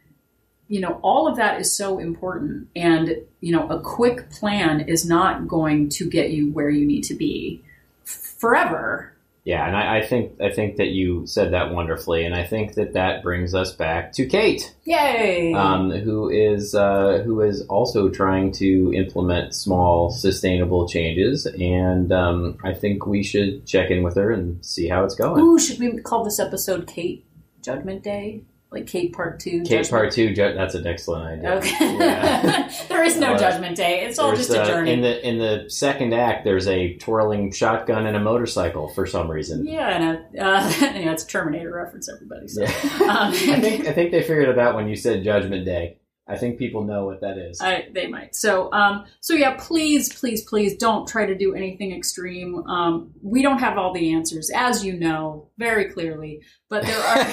you 0.68 0.82
know, 0.82 1.00
all 1.04 1.28
of 1.28 1.36
that 1.38 1.60
is 1.62 1.72
so 1.72 2.00
important. 2.00 2.68
And, 2.76 3.18
you 3.42 3.52
know, 3.52 3.68
a 3.70 3.80
quick 3.80 4.30
plan 4.32 4.82
is 4.82 5.06
not 5.06 5.48
going 5.48 5.90
to 5.90 6.10
get 6.10 6.32
you 6.32 6.52
where 6.52 6.70
you 6.70 6.86
need 6.86 7.04
to 7.04 7.14
be 7.14 7.62
forever. 8.04 9.12
yeah 9.44 9.66
and 9.68 9.76
I, 9.76 9.98
I 10.00 10.06
think 10.06 10.40
i 10.42 10.52
think 10.52 10.78
that 10.78 10.90
you 10.90 11.26
said 11.26 11.54
that 11.54 11.72
wonderfully 11.72 12.26
and 12.26 12.36
i 12.36 12.44
think 12.44 12.74
that 12.76 12.94
that 12.94 13.24
brings 13.24 13.54
us 13.56 13.72
back 13.74 14.12
to 14.14 14.26
kate 14.28 14.76
Yay! 14.84 15.54
um, 15.54 15.92
who 15.92 16.30
is 16.30 16.76
uh, 16.76 17.22
who 17.26 17.42
is 17.42 17.62
also 17.68 18.10
trying 18.10 18.52
to 18.54 18.92
implement 18.94 19.56
small 19.56 20.12
sustainable 20.12 20.88
changes 20.88 21.46
and 21.48 22.12
um, 22.12 22.58
i 22.64 22.74
think 22.74 23.06
we 23.08 23.24
should 23.24 23.66
check 23.66 23.90
in 23.90 24.04
with 24.04 24.16
her 24.16 24.32
and 24.32 24.64
see 24.66 24.88
how 24.88 25.04
it's 25.04 25.16
going 25.16 25.42
Ooh, 25.42 25.58
should 25.60 25.80
we 25.80 25.98
call 26.02 26.24
this 26.24 26.40
episode 26.40 26.86
Kate 26.88 27.26
Judgment 27.62 28.04
Day? 28.04 28.42
Like 28.76 28.88
Kate 28.88 29.14
Part 29.14 29.40
Two? 29.40 29.62
kate 29.62 29.70
Judgment- 29.70 29.90
part 29.90 30.12
two 30.12 30.34
ju- 30.34 30.54
that's 30.54 30.76
an 30.76 30.86
excellent 30.86 31.40
idea 31.40 31.56
Okay. 31.56 31.98
Yeah. 31.98 32.72
there 32.90 33.04
is 33.04 33.18
no 33.18 33.34
Uh, 33.34 33.40
Judgment 33.40 33.78
Day. 33.78 34.02
It's 34.06 34.20
all 34.20 34.36
just 34.36 34.52
a 34.52 34.62
uh, 34.62 34.66
journey. 34.68 34.92
in 34.94 35.02
the 35.02 35.28
in 35.28 35.38
the 35.38 35.70
second 35.70 36.14
act 36.14 36.44
there's 36.44 36.68
a 36.68 36.96
twirling 36.98 37.52
shotgun 37.52 38.06
and 38.06 38.16
a 38.16 38.20
motorcycle 38.20 38.90
for 38.90 39.06
some 39.08 39.32
reason 39.32 39.66
yeah, 39.66 39.90
and 39.90 40.04
a, 40.38 40.44
uh, 40.46 40.70
it's 40.82 41.24
a 41.24 41.28
Terminator 41.28 41.72
reference, 41.74 42.10
everybody. 42.10 42.48
So. 42.48 42.62
Yeah. 42.64 42.72
Um, 43.16 43.32
I 43.32 43.60
think 43.62 43.88
I 43.88 43.94
think 43.94 44.12
they 44.12 44.22
figured 44.22 44.50
it 44.50 44.60
out 44.60 44.76
when 44.76 44.88
you 44.90 44.96
said 44.96 45.24
Judgment 45.24 45.64
Day. 45.66 45.98
I 46.28 46.38
think 46.38 46.58
people 46.58 46.84
know 46.84 47.06
what 47.06 47.22
that 47.22 47.38
is. 47.38 47.62
I, 47.62 47.88
they 47.94 48.08
might. 48.08 48.36
So, 48.36 48.72
um, 48.74 49.06
so 49.22 49.36
yeah, 49.36 49.56
please, 49.60 50.12
please, 50.12 50.44
please 50.44 50.76
don't 50.76 51.08
try 51.08 51.28
to 51.28 51.38
do 51.38 51.54
anything 51.54 51.96
extreme. 51.96 52.64
Um, 52.68 53.12
we 53.22 53.44
don't 53.44 53.60
have 53.60 53.78
all 53.78 53.94
the 53.94 54.12
answers, 54.12 54.50
as 54.50 54.84
you 54.84 54.94
know 54.94 55.50
very 55.60 55.86
clearly, 55.92 56.42
but 56.68 56.84
there 56.84 57.00
are. 57.00 57.24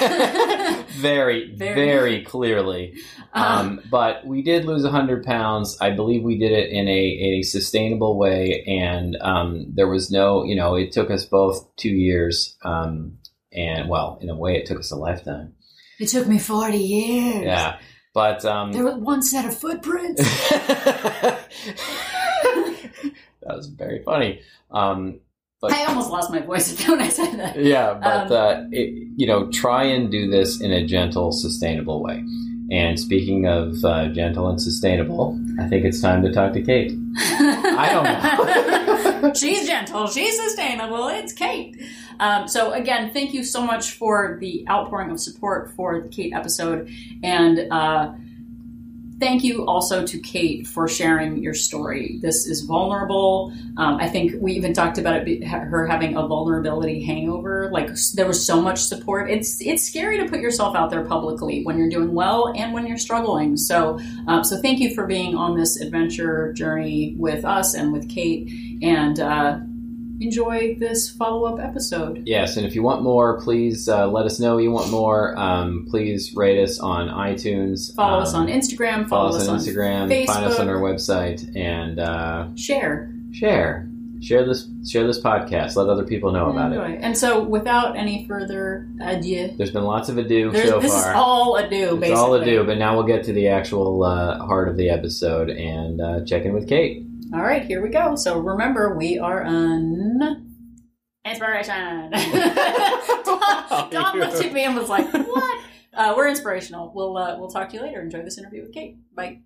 Very, 1.01 1.55
Very. 1.55 1.75
very, 1.75 2.23
clearly. 2.25 2.95
um, 3.33 3.43
Um, 3.63 3.81
but 3.91 4.27
we 4.27 4.43
did 4.43 4.65
lose 4.65 4.83
100 4.83 5.25
pounds. 5.25 5.77
I 5.81 5.91
believe 5.91 6.23
we 6.23 6.39
did 6.39 6.53
it 6.53 6.71
in 6.71 6.87
a, 6.89 7.39
a 7.39 7.43
sustainable 7.43 8.19
way. 8.19 8.63
And 8.67 9.17
um, 9.21 9.67
there 9.75 9.89
was 9.89 10.11
no, 10.11 10.45
you 10.45 10.55
know, 10.57 10.75
it 10.75 10.93
took 10.93 11.11
us 11.11 11.25
both 11.25 11.69
two 11.77 11.91
years. 11.91 12.57
Um, 12.63 13.19
and, 13.53 13.89
well, 13.89 14.19
in 14.21 14.29
a 14.31 14.37
way, 14.37 14.57
it 14.57 14.67
took 14.67 14.79
us 14.79 14.91
a 14.91 14.97
lifetime. 14.97 15.55
it 15.99 16.07
took 16.09 16.27
me 16.27 16.39
forty 16.39 16.79
years. 16.79 17.45
Yeah. 17.45 17.79
But. 18.15 18.45
Um, 18.45 18.73
There 18.73 18.85
was 18.85 18.97
one 18.97 19.23
set 19.23 19.45
of 19.47 19.57
footprints. 19.57 20.23
that 20.51 21.39
was 23.43 23.67
very 23.67 24.03
funny. 24.05 24.41
Um, 24.71 25.21
but 25.63 25.73
I 25.73 25.85
almost 25.85 26.11
lost 26.11 26.31
my 26.31 26.41
voice 26.41 26.87
when 26.89 27.01
I 27.01 27.09
said 27.09 27.39
that. 27.39 27.57
yeah, 27.57 27.95
but 27.95 28.31
Um, 28.31 28.33
uh, 28.33 28.65
it, 28.73 29.09
you 29.17 29.27
know, 29.27 29.49
try 29.51 29.85
and 29.85 30.11
do 30.11 30.29
this 30.29 30.61
in 30.61 30.73
a 30.73 30.85
gentle, 30.85 31.31
sustainable 31.33 32.03
way. 32.03 32.25
And 32.71 32.99
speaking 32.99 33.47
of 33.47 33.85
uh, 33.85 34.09
gentle 34.09 34.49
and 34.49 34.61
sustainable, 34.61 35.39
I 35.61 35.69
think 35.69 35.85
it's 35.85 36.01
time 36.01 36.23
to 36.23 36.33
talk 36.33 36.53
to 36.55 36.63
Kate. 36.63 36.93
I 37.17 37.89
don't 37.93 39.23
know. 39.23 39.33
she's 39.35 39.67
gentle. 39.67 40.07
She's 40.09 40.37
sustainable. 40.43 41.09
It's 41.09 41.33
Kate. 41.33 41.81
Um, 42.19 42.49
so 42.49 42.73
again, 42.73 43.13
thank 43.13 43.35
you 43.35 43.45
so 43.45 43.61
much 43.65 43.93
for 43.93 44.39
the 44.41 44.67
outpouring 44.71 45.11
of 45.11 45.21
support 45.21 45.71
for 45.77 46.01
the 46.01 46.09
Kate 46.09 46.33
episode, 46.35 46.89
and 47.23 47.67
uh, 47.71 48.13
thank 49.23 49.45
you 49.45 49.65
also 49.67 50.05
to 50.05 50.19
Kate 50.19 50.67
for 50.67 50.89
sharing 50.89 51.41
your 51.41 51.55
story. 51.55 52.19
This 52.21 52.45
is 52.45 52.63
vulnerable. 52.63 53.53
Um, 53.77 53.99
I 53.99 54.09
think 54.09 54.35
we 54.41 54.53
even 54.55 54.73
talked 54.73 54.99
about 54.99 55.29
it, 55.29 55.45
her 55.45 55.87
having 55.87 56.17
a 56.17 56.27
vulnerability 56.27 57.05
hangover. 57.05 57.71
Like 57.71 57.91
there 58.15 58.27
was 58.27 58.45
so 58.45 58.61
much 58.61 58.81
support. 58.81 59.31
It's 59.31 59.61
it's 59.61 59.87
scary 59.87 60.19
to 60.19 60.29
put 60.29 60.41
yourself 60.41 60.75
out 60.75 60.91
there 60.91 61.05
publicly 61.05 61.63
when 61.63 61.79
you're 61.79 61.89
doing 61.89 62.15
well 62.15 62.53
and 62.57 62.73
when 62.73 62.85
you're 62.85 62.99
struggling. 62.99 63.57
So 63.57 64.01
um, 64.27 64.43
so 64.43 64.61
thank 64.61 64.81
you 64.81 64.93
for 64.93 65.07
being 65.07 65.37
on 65.37 65.57
this 65.57 65.81
adventure 65.81 66.53
journey 66.55 67.15
with 67.17 67.45
us 67.45 67.75
and 67.75 67.93
with 67.93 68.09
Kate. 68.09 68.51
And 68.83 69.21
uh, 69.21 69.61
enjoy 70.23 70.77
this 70.79 71.11
follow 71.11 71.45
up 71.45 71.61
episode. 71.61 72.23
Yes, 72.27 72.57
and 72.57 72.67
if 72.67 72.75
you 72.75 72.83
want 72.83 73.03
more, 73.03 73.41
please 73.41 73.89
uh, 73.89 74.07
let 74.07 74.27
us 74.27 74.39
know 74.41 74.59
you 74.59 74.71
want 74.71 74.91
more. 74.91 75.37
Um, 75.39 75.87
please 75.91 76.35
rate 76.35 76.63
us 76.63 76.79
on 76.79 77.09
iTunes. 77.09 77.95
Follow 77.95 78.19
um, 78.19 78.23
us 78.23 78.35
on 78.35 78.47
Instagram. 78.47 79.09
Follow, 79.09 79.31
Follow, 79.33 79.37
us 79.41 79.49
on 79.49 79.59
Instagram. 79.59 80.09
Facebook. 80.09 80.27
Find 80.27 80.45
us 80.47 80.59
on 80.59 80.69
our 80.69 80.81
website 80.81 81.57
and 81.57 81.99
uh, 81.99 82.49
Share. 82.57 83.13
share. 83.33 83.89
Share 84.21 84.47
this. 84.47 84.69
Share 84.89 85.05
this 85.05 85.21
podcast. 85.21 85.75
Let 85.75 85.89
other 85.89 86.05
people 86.05 86.31
know 86.31 86.49
about 86.51 86.73
it. 86.73 87.01
And 87.03 87.19
so, 87.19 87.43
without 87.43 87.97
any 87.97 88.25
further 88.29 88.87
adieu, 89.01 89.51
There's 89.57 89.73
been 89.73 89.83
lots 89.83 90.09
of 90.09 90.17
ado 90.17 90.53
so 90.55 90.79
this 90.79 90.93
far. 90.93 91.11
is 91.11 91.17
all 91.17 91.57
ado. 91.57 91.77
it's 91.77 91.95
basically. 91.95 92.13
all 92.13 92.35
ado, 92.35 92.65
but 92.65 92.79
now 92.79 92.95
we'll 92.95 93.07
get 93.07 93.25
to 93.25 93.33
the 93.33 93.49
actual 93.49 94.05
uh, 94.05 94.39
heart 94.39 94.69
of 94.69 94.77
the 94.77 94.91
episode 94.91 95.51
and 95.51 96.01
uh, 96.01 96.25
check 96.25 96.45
in 96.45 96.53
with 96.53 96.69
Kate. 96.69 97.05
All 97.35 97.41
right, 97.41 97.65
here 97.65 97.83
we 97.83 97.89
go. 97.89 98.15
So 98.15 98.39
remember, 98.39 98.95
we 98.95 99.19
are 99.19 99.43
on 99.43 100.53
inspiration. 101.25 102.11
Don, 103.25 103.91
Don 103.91 104.19
looked 104.19 104.45
at 104.45 104.53
me 104.53 104.65
and 104.65 104.77
was 104.77 104.91
like, 104.91 105.11
"What?" 105.13 105.61
Uh, 105.95 106.13
we're 106.15 106.29
inspirational. 106.29 106.93
We'll 106.95 107.17
uh, 107.17 107.39
we'll 107.39 107.49
talk 107.49 107.71
to 107.71 107.77
you 107.77 107.83
later. 107.83 108.03
Enjoy 108.03 108.23
this 108.23 108.37
interview 108.37 108.63
with 108.63 108.75
Kate. 108.75 108.99
Bye. 109.15 109.41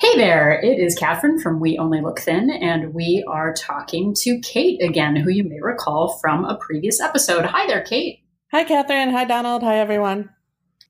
Hey 0.00 0.16
there, 0.16 0.60
it 0.60 0.78
is 0.78 0.94
Catherine 0.94 1.40
from 1.40 1.58
We 1.58 1.76
Only 1.76 2.00
Look 2.00 2.20
Thin, 2.20 2.50
and 2.50 2.94
we 2.94 3.24
are 3.28 3.52
talking 3.52 4.14
to 4.18 4.38
Kate 4.40 4.80
again, 4.80 5.16
who 5.16 5.30
you 5.30 5.42
may 5.42 5.60
recall 5.60 6.18
from 6.20 6.44
a 6.44 6.56
previous 6.56 7.00
episode. 7.00 7.46
Hi 7.46 7.66
there, 7.66 7.82
Kate. 7.82 8.20
Hi, 8.52 8.62
Catherine. 8.62 9.10
Hi, 9.10 9.24
Donald. 9.24 9.62
Hi, 9.62 9.78
everyone. 9.78 10.30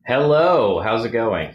Hello, 0.06 0.80
how's 0.80 1.04
it 1.04 1.12
going? 1.12 1.54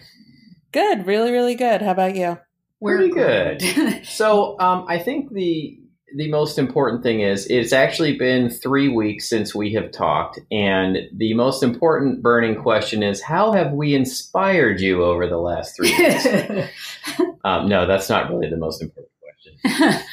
Good. 0.71 1.05
Really, 1.05 1.31
really 1.31 1.55
good. 1.55 1.81
How 1.81 1.91
about 1.91 2.15
you? 2.15 2.37
Pretty 2.83 3.09
good. 3.09 3.63
So, 4.05 4.59
um, 4.59 4.85
I 4.87 4.99
think 4.99 5.31
the 5.33 5.79
the 6.15 6.29
most 6.29 6.57
important 6.57 7.03
thing 7.03 7.19
is 7.19 7.45
it's 7.47 7.73
actually 7.73 8.17
been 8.17 8.49
three 8.49 8.87
weeks 8.87 9.27
since 9.27 9.53
we 9.53 9.73
have 9.73 9.91
talked, 9.91 10.39
and 10.51 10.97
the 11.13 11.33
most 11.33 11.63
important 11.63 12.21
burning 12.21 12.61
question 12.61 13.03
is 13.03 13.21
how 13.21 13.51
have 13.51 13.73
we 13.73 13.93
inspired 13.93 14.79
you 14.79 15.03
over 15.03 15.27
the 15.27 15.37
last 15.37 15.75
three 15.75 15.93
weeks? 15.97 16.25
um, 17.43 17.67
no, 17.67 17.85
that's 17.85 18.09
not 18.09 18.29
really 18.29 18.49
the 18.49 18.57
most 18.57 18.81
important 18.81 19.11
question. 19.21 20.01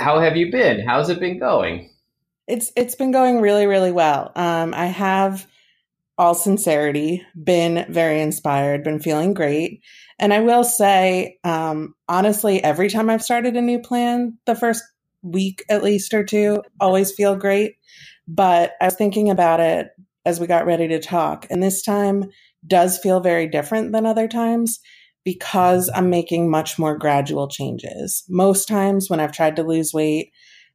How 0.00 0.18
have 0.18 0.36
you 0.36 0.50
been? 0.50 0.80
How's 0.80 1.10
it 1.10 1.20
been 1.20 1.38
going? 1.38 1.90
It's 2.46 2.72
it's 2.74 2.94
been 2.94 3.12
going 3.12 3.40
really, 3.40 3.66
really 3.66 3.92
well. 3.92 4.32
Um, 4.34 4.72
I 4.74 4.86
have, 4.86 5.46
all 6.16 6.34
sincerity, 6.34 7.24
been 7.40 7.84
very 7.90 8.20
inspired. 8.20 8.82
Been 8.82 8.98
feeling 8.98 9.34
great, 9.34 9.82
and 10.20 10.32
I 10.34 10.40
will 10.40 10.64
say, 10.64 11.38
um, 11.42 11.94
honestly, 12.08 12.62
every 12.62 12.90
time 12.90 13.08
I've 13.08 13.22
started 13.22 13.56
a 13.56 13.62
new 13.62 13.80
plan, 13.80 14.38
the 14.44 14.54
first 14.54 14.84
week 15.22 15.64
at 15.68 15.82
least 15.82 16.14
or 16.14 16.24
two, 16.24 16.62
always 16.78 17.10
feel 17.10 17.36
great. 17.36 17.76
But 18.28 18.72
I 18.80 18.84
was 18.84 18.94
thinking 18.94 19.30
about 19.30 19.60
it 19.60 19.88
as 20.24 20.38
we 20.38 20.46
got 20.46 20.66
ready 20.66 20.86
to 20.88 21.00
talk, 21.00 21.46
and 21.50 21.62
this 21.62 21.82
time 21.82 22.26
does 22.66 22.98
feel 22.98 23.20
very 23.20 23.48
different 23.48 23.92
than 23.92 24.04
other 24.04 24.28
times 24.28 24.78
because 25.24 25.90
I'm 25.94 26.10
making 26.10 26.50
much 26.50 26.78
more 26.78 26.96
gradual 26.96 27.48
changes. 27.48 28.22
Most 28.28 28.68
times 28.68 29.08
when 29.08 29.20
I've 29.20 29.32
tried 29.32 29.56
to 29.56 29.62
lose 29.62 29.92
weight, 29.94 30.32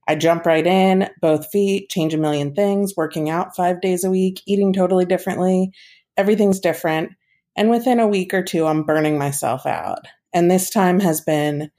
I 0.07 0.15
jump 0.15 0.45
right 0.45 0.65
in, 0.65 1.09
both 1.21 1.49
feet, 1.51 1.89
change 1.89 2.13
a 2.13 2.17
million 2.17 2.53
things, 2.53 2.93
working 2.97 3.29
out 3.29 3.55
five 3.55 3.81
days 3.81 4.03
a 4.03 4.09
week, 4.09 4.41
eating 4.47 4.73
totally 4.73 5.05
differently. 5.05 5.71
Everything's 6.17 6.59
different. 6.59 7.11
And 7.55 7.69
within 7.69 7.99
a 7.99 8.07
week 8.07 8.33
or 8.33 8.43
two, 8.43 8.65
I'm 8.65 8.83
burning 8.83 9.17
myself 9.17 9.65
out. 9.65 10.07
And 10.33 10.51
this 10.51 10.69
time 10.69 10.99
has 10.99 11.21
been 11.21 11.71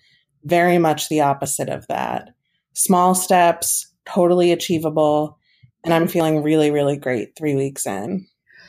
very 0.45 0.79
much 0.79 1.09
the 1.09 1.21
opposite 1.21 1.69
of 1.69 1.87
that. 1.89 2.31
Small 2.75 3.15
steps, 3.15 3.93
totally 4.07 4.53
achievable. 4.53 5.39
And 5.85 5.93
I'm 5.93 6.09
feeling 6.09 6.43
really, 6.43 6.71
really 6.71 6.97
great 6.97 7.37
three 7.37 7.55
weeks 7.55 7.87
in. 7.87 8.27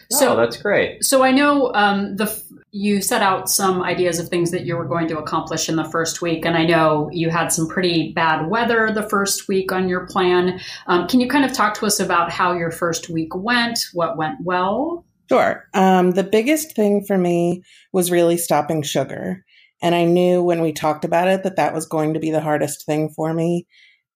So- 0.10 0.34
oh, 0.34 0.36
that's 0.38 0.58
great. 0.58 1.04
So 1.04 1.24
I 1.24 1.32
know 1.32 1.74
um, 1.74 2.16
the 2.16 2.42
you 2.72 3.02
set 3.02 3.22
out 3.22 3.50
some 3.50 3.82
ideas 3.82 4.20
of 4.20 4.30
things 4.30 4.52
that 4.52 4.66
you 4.66 4.76
were 4.76 4.86
going 4.86 5.08
to 5.08 5.18
accomplish 5.18 5.68
in 5.68 5.78
the 5.78 5.84
first 5.84 6.22
week, 6.22 6.46
and 6.46 6.56
I 6.56 6.66
know 6.66 7.10
you 7.12 7.30
had 7.30 7.48
some 7.52 7.68
pretty 7.68 8.14
bad 8.14 8.48
weather 8.48 8.92
the 8.94 9.08
first 9.08 9.48
week 9.48 9.72
on 9.72 9.90
your 9.90 10.06
plan. 10.06 10.60
Um, 10.86 11.08
can 11.08 11.20
you 11.20 11.28
kind 11.28 11.44
of 11.44 11.54
talk 11.54 11.74
to 11.80 11.86
us 11.86 12.00
about 12.00 12.32
how 12.32 12.54
your 12.54 12.72
first 12.72 13.10
week 13.10 13.36
went? 13.36 13.80
What 13.94 14.18
went 14.18 14.38
well? 14.44 15.06
Sure. 15.30 15.68
Um, 15.74 16.12
the 16.12 16.24
biggest 16.24 16.76
thing 16.76 17.04
for 17.06 17.18
me 17.18 17.64
was 17.92 18.12
really 18.12 18.38
stopping 18.38 18.82
sugar. 18.82 19.44
And 19.82 19.94
I 19.94 20.06
knew 20.06 20.42
when 20.42 20.62
we 20.62 20.72
talked 20.72 21.06
about 21.06 21.28
it 21.28 21.44
that 21.44 21.58
that 21.58 21.74
was 21.74 21.86
going 21.86 22.14
to 22.14 22.20
be 22.20 22.32
the 22.32 22.42
hardest 22.42 22.86
thing 22.86 23.10
for 23.10 23.34
me 23.34 23.68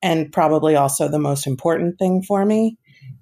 and 0.01 0.31
probably 0.31 0.75
also 0.75 1.07
the 1.07 1.19
most 1.19 1.45
important 1.45 1.99
thing 1.99 2.23
for 2.23 2.45
me. 2.45 2.77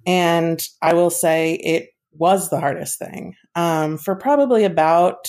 And 0.06 0.62
I 0.80 0.94
will 0.94 1.10
say 1.10 1.54
it 1.54 1.90
was 2.12 2.48
the 2.48 2.60
hardest 2.60 2.98
thing. 2.98 3.34
Um, 3.54 3.98
for 3.98 4.14
probably 4.14 4.64
about 4.64 5.28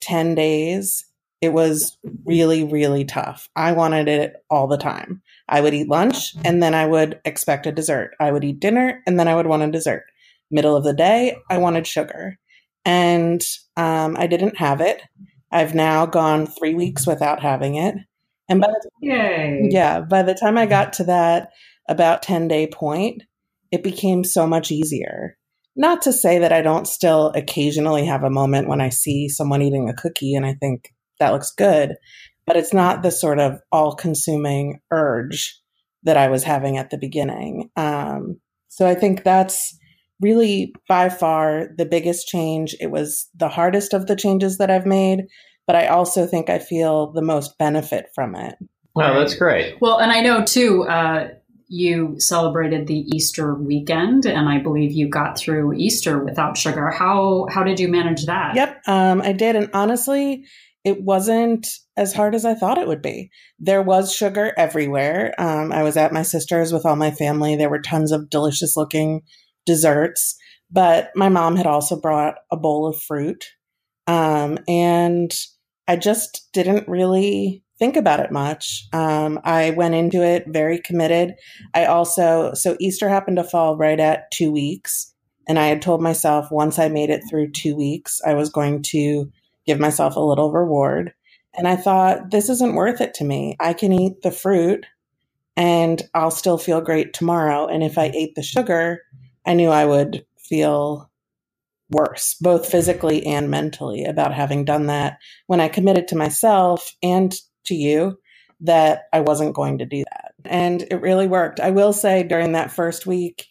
10 0.00 0.34
days, 0.34 1.04
it 1.40 1.52
was 1.52 1.98
really, 2.24 2.64
really 2.64 3.04
tough. 3.04 3.48
I 3.54 3.72
wanted 3.72 4.08
it 4.08 4.34
all 4.50 4.66
the 4.66 4.78
time. 4.78 5.22
I 5.48 5.60
would 5.60 5.74
eat 5.74 5.88
lunch 5.88 6.34
and 6.44 6.62
then 6.62 6.74
I 6.74 6.86
would 6.86 7.20
expect 7.24 7.66
a 7.66 7.72
dessert. 7.72 8.14
I 8.18 8.32
would 8.32 8.44
eat 8.44 8.60
dinner 8.60 9.02
and 9.06 9.20
then 9.20 9.28
I 9.28 9.34
would 9.34 9.46
want 9.46 9.62
a 9.62 9.70
dessert 9.70 10.04
middle 10.50 10.76
of 10.76 10.84
the 10.84 10.94
day, 10.94 11.36
I 11.50 11.58
wanted 11.58 11.86
sugar. 11.86 12.38
And 12.84 13.42
um, 13.76 14.16
I 14.18 14.26
didn't 14.26 14.56
have 14.56 14.80
it. 14.80 15.02
I've 15.50 15.74
now 15.74 16.06
gone 16.06 16.46
three 16.46 16.74
weeks 16.74 17.06
without 17.06 17.40
having 17.40 17.76
it. 17.76 17.94
And 18.48 18.60
by 18.60 18.68
the, 18.68 18.90
Yay! 19.02 19.68
yeah, 19.70 20.00
by 20.00 20.22
the 20.22 20.34
time 20.34 20.56
I 20.56 20.66
got 20.66 20.94
to 20.94 21.04
that 21.04 21.50
about 21.88 22.22
10 22.22 22.48
day 22.48 22.66
point, 22.66 23.22
it 23.70 23.82
became 23.82 24.24
so 24.24 24.46
much 24.46 24.70
easier. 24.70 25.36
Not 25.76 26.02
to 26.02 26.12
say 26.12 26.38
that 26.38 26.52
I 26.52 26.62
don't 26.62 26.88
still 26.88 27.30
occasionally 27.34 28.06
have 28.06 28.24
a 28.24 28.30
moment 28.30 28.68
when 28.68 28.80
I 28.80 28.88
see 28.88 29.28
someone 29.28 29.62
eating 29.62 29.88
a 29.88 29.94
cookie 29.94 30.34
and 30.34 30.44
I 30.44 30.54
think 30.54 30.92
that 31.20 31.32
looks 31.32 31.52
good, 31.52 31.96
but 32.46 32.56
it's 32.56 32.72
not 32.72 33.02
the 33.02 33.10
sort 33.10 33.38
of 33.38 33.60
all 33.70 33.94
consuming 33.94 34.80
urge 34.90 35.60
that 36.04 36.16
I 36.16 36.28
was 36.28 36.44
having 36.44 36.78
at 36.78 36.90
the 36.90 36.98
beginning. 36.98 37.70
Um, 37.76 38.40
so 38.68 38.86
I 38.86 38.94
think 38.94 39.24
that's 39.24 39.77
really 40.20 40.74
by 40.88 41.08
far 41.08 41.68
the 41.76 41.86
biggest 41.86 42.26
change. 42.26 42.74
It 42.80 42.90
was 42.90 43.28
the 43.34 43.48
hardest 43.48 43.94
of 43.94 44.06
the 44.06 44.16
changes 44.16 44.58
that 44.58 44.70
I've 44.70 44.86
made, 44.86 45.26
but 45.66 45.76
I 45.76 45.86
also 45.86 46.26
think 46.26 46.50
I 46.50 46.58
feel 46.58 47.12
the 47.12 47.22
most 47.22 47.56
benefit 47.58 48.06
from 48.14 48.34
it. 48.34 48.56
Oh, 48.96 49.18
that's 49.18 49.34
great. 49.34 49.76
Well, 49.80 49.98
and 49.98 50.10
I 50.10 50.20
know 50.20 50.44
too. 50.44 50.84
Uh, 50.84 51.28
you 51.68 52.14
celebrated 52.18 52.86
the 52.86 53.04
Easter 53.14 53.54
weekend, 53.54 54.24
and 54.24 54.48
I 54.48 54.58
believe 54.58 54.92
you 54.92 55.08
got 55.08 55.38
through 55.38 55.74
Easter 55.74 56.24
without 56.24 56.56
sugar. 56.56 56.90
How 56.90 57.46
how 57.50 57.62
did 57.62 57.78
you 57.78 57.88
manage 57.88 58.24
that? 58.26 58.56
Yep, 58.56 58.82
um, 58.88 59.20
I 59.20 59.32
did. 59.32 59.54
And 59.54 59.68
honestly, 59.74 60.44
it 60.84 61.02
wasn't 61.02 61.68
as 61.96 62.14
hard 62.14 62.34
as 62.34 62.44
I 62.44 62.54
thought 62.54 62.78
it 62.78 62.88
would 62.88 63.02
be. 63.02 63.30
There 63.58 63.82
was 63.82 64.14
sugar 64.14 64.52
everywhere. 64.56 65.34
Um, 65.38 65.72
I 65.72 65.82
was 65.82 65.96
at 65.96 66.12
my 66.12 66.22
sister's 66.22 66.72
with 66.72 66.86
all 66.86 66.96
my 66.96 67.10
family. 67.10 67.56
There 67.56 67.70
were 67.70 67.80
tons 67.80 68.12
of 68.12 68.30
delicious 68.30 68.76
looking 68.76 69.22
desserts, 69.68 70.34
but 70.70 71.10
my 71.14 71.28
mom 71.28 71.54
had 71.54 71.66
also 71.66 72.00
brought 72.00 72.36
a 72.50 72.56
bowl 72.56 72.86
of 72.88 73.00
fruit. 73.00 73.44
Um, 74.06 74.58
and 74.66 75.30
I 75.86 75.96
just 75.96 76.48
didn't 76.54 76.88
really 76.88 77.62
think 77.78 77.96
about 77.96 78.20
it 78.20 78.32
much. 78.32 78.86
Um, 78.94 79.38
I 79.44 79.70
went 79.70 79.94
into 79.94 80.22
it 80.24 80.46
very 80.48 80.80
committed. 80.80 81.34
I 81.74 81.84
also, 81.84 82.54
so 82.54 82.76
Easter 82.80 83.10
happened 83.10 83.36
to 83.36 83.44
fall 83.44 83.76
right 83.76 84.00
at 84.00 84.30
two 84.30 84.50
weeks. 84.50 85.14
And 85.46 85.58
I 85.58 85.66
had 85.66 85.82
told 85.82 86.00
myself 86.00 86.50
once 86.50 86.78
I 86.78 86.88
made 86.88 87.10
it 87.10 87.22
through 87.28 87.52
two 87.52 87.76
weeks, 87.76 88.20
I 88.26 88.32
was 88.34 88.50
going 88.50 88.82
to 88.84 89.30
give 89.66 89.78
myself 89.78 90.16
a 90.16 90.20
little 90.20 90.50
reward. 90.50 91.12
And 91.54 91.68
I 91.68 91.76
thought, 91.76 92.30
this 92.30 92.48
isn't 92.48 92.74
worth 92.74 93.02
it 93.02 93.12
to 93.14 93.24
me. 93.24 93.56
I 93.60 93.74
can 93.74 93.92
eat 93.92 94.22
the 94.22 94.30
fruit 94.30 94.86
and 95.58 96.00
I'll 96.14 96.30
still 96.30 96.56
feel 96.56 96.80
great 96.80 97.12
tomorrow. 97.12 97.66
And 97.66 97.82
if 97.82 97.98
I 97.98 98.12
ate 98.14 98.36
the 98.36 98.44
sugar, 98.44 99.00
I 99.48 99.54
knew 99.54 99.70
I 99.70 99.86
would 99.86 100.26
feel 100.38 101.10
worse, 101.90 102.36
both 102.38 102.70
physically 102.70 103.24
and 103.24 103.50
mentally, 103.50 104.04
about 104.04 104.34
having 104.34 104.66
done 104.66 104.86
that 104.88 105.16
when 105.46 105.58
I 105.58 105.68
committed 105.68 106.06
to 106.08 106.16
myself 106.16 106.94
and 107.02 107.34
to 107.64 107.74
you 107.74 108.18
that 108.60 109.04
I 109.10 109.20
wasn't 109.20 109.54
going 109.54 109.78
to 109.78 109.86
do 109.86 110.04
that. 110.12 110.32
And 110.44 110.82
it 110.82 111.00
really 111.00 111.26
worked. 111.26 111.60
I 111.60 111.70
will 111.70 111.94
say 111.94 112.24
during 112.24 112.52
that 112.52 112.72
first 112.72 113.06
week, 113.06 113.46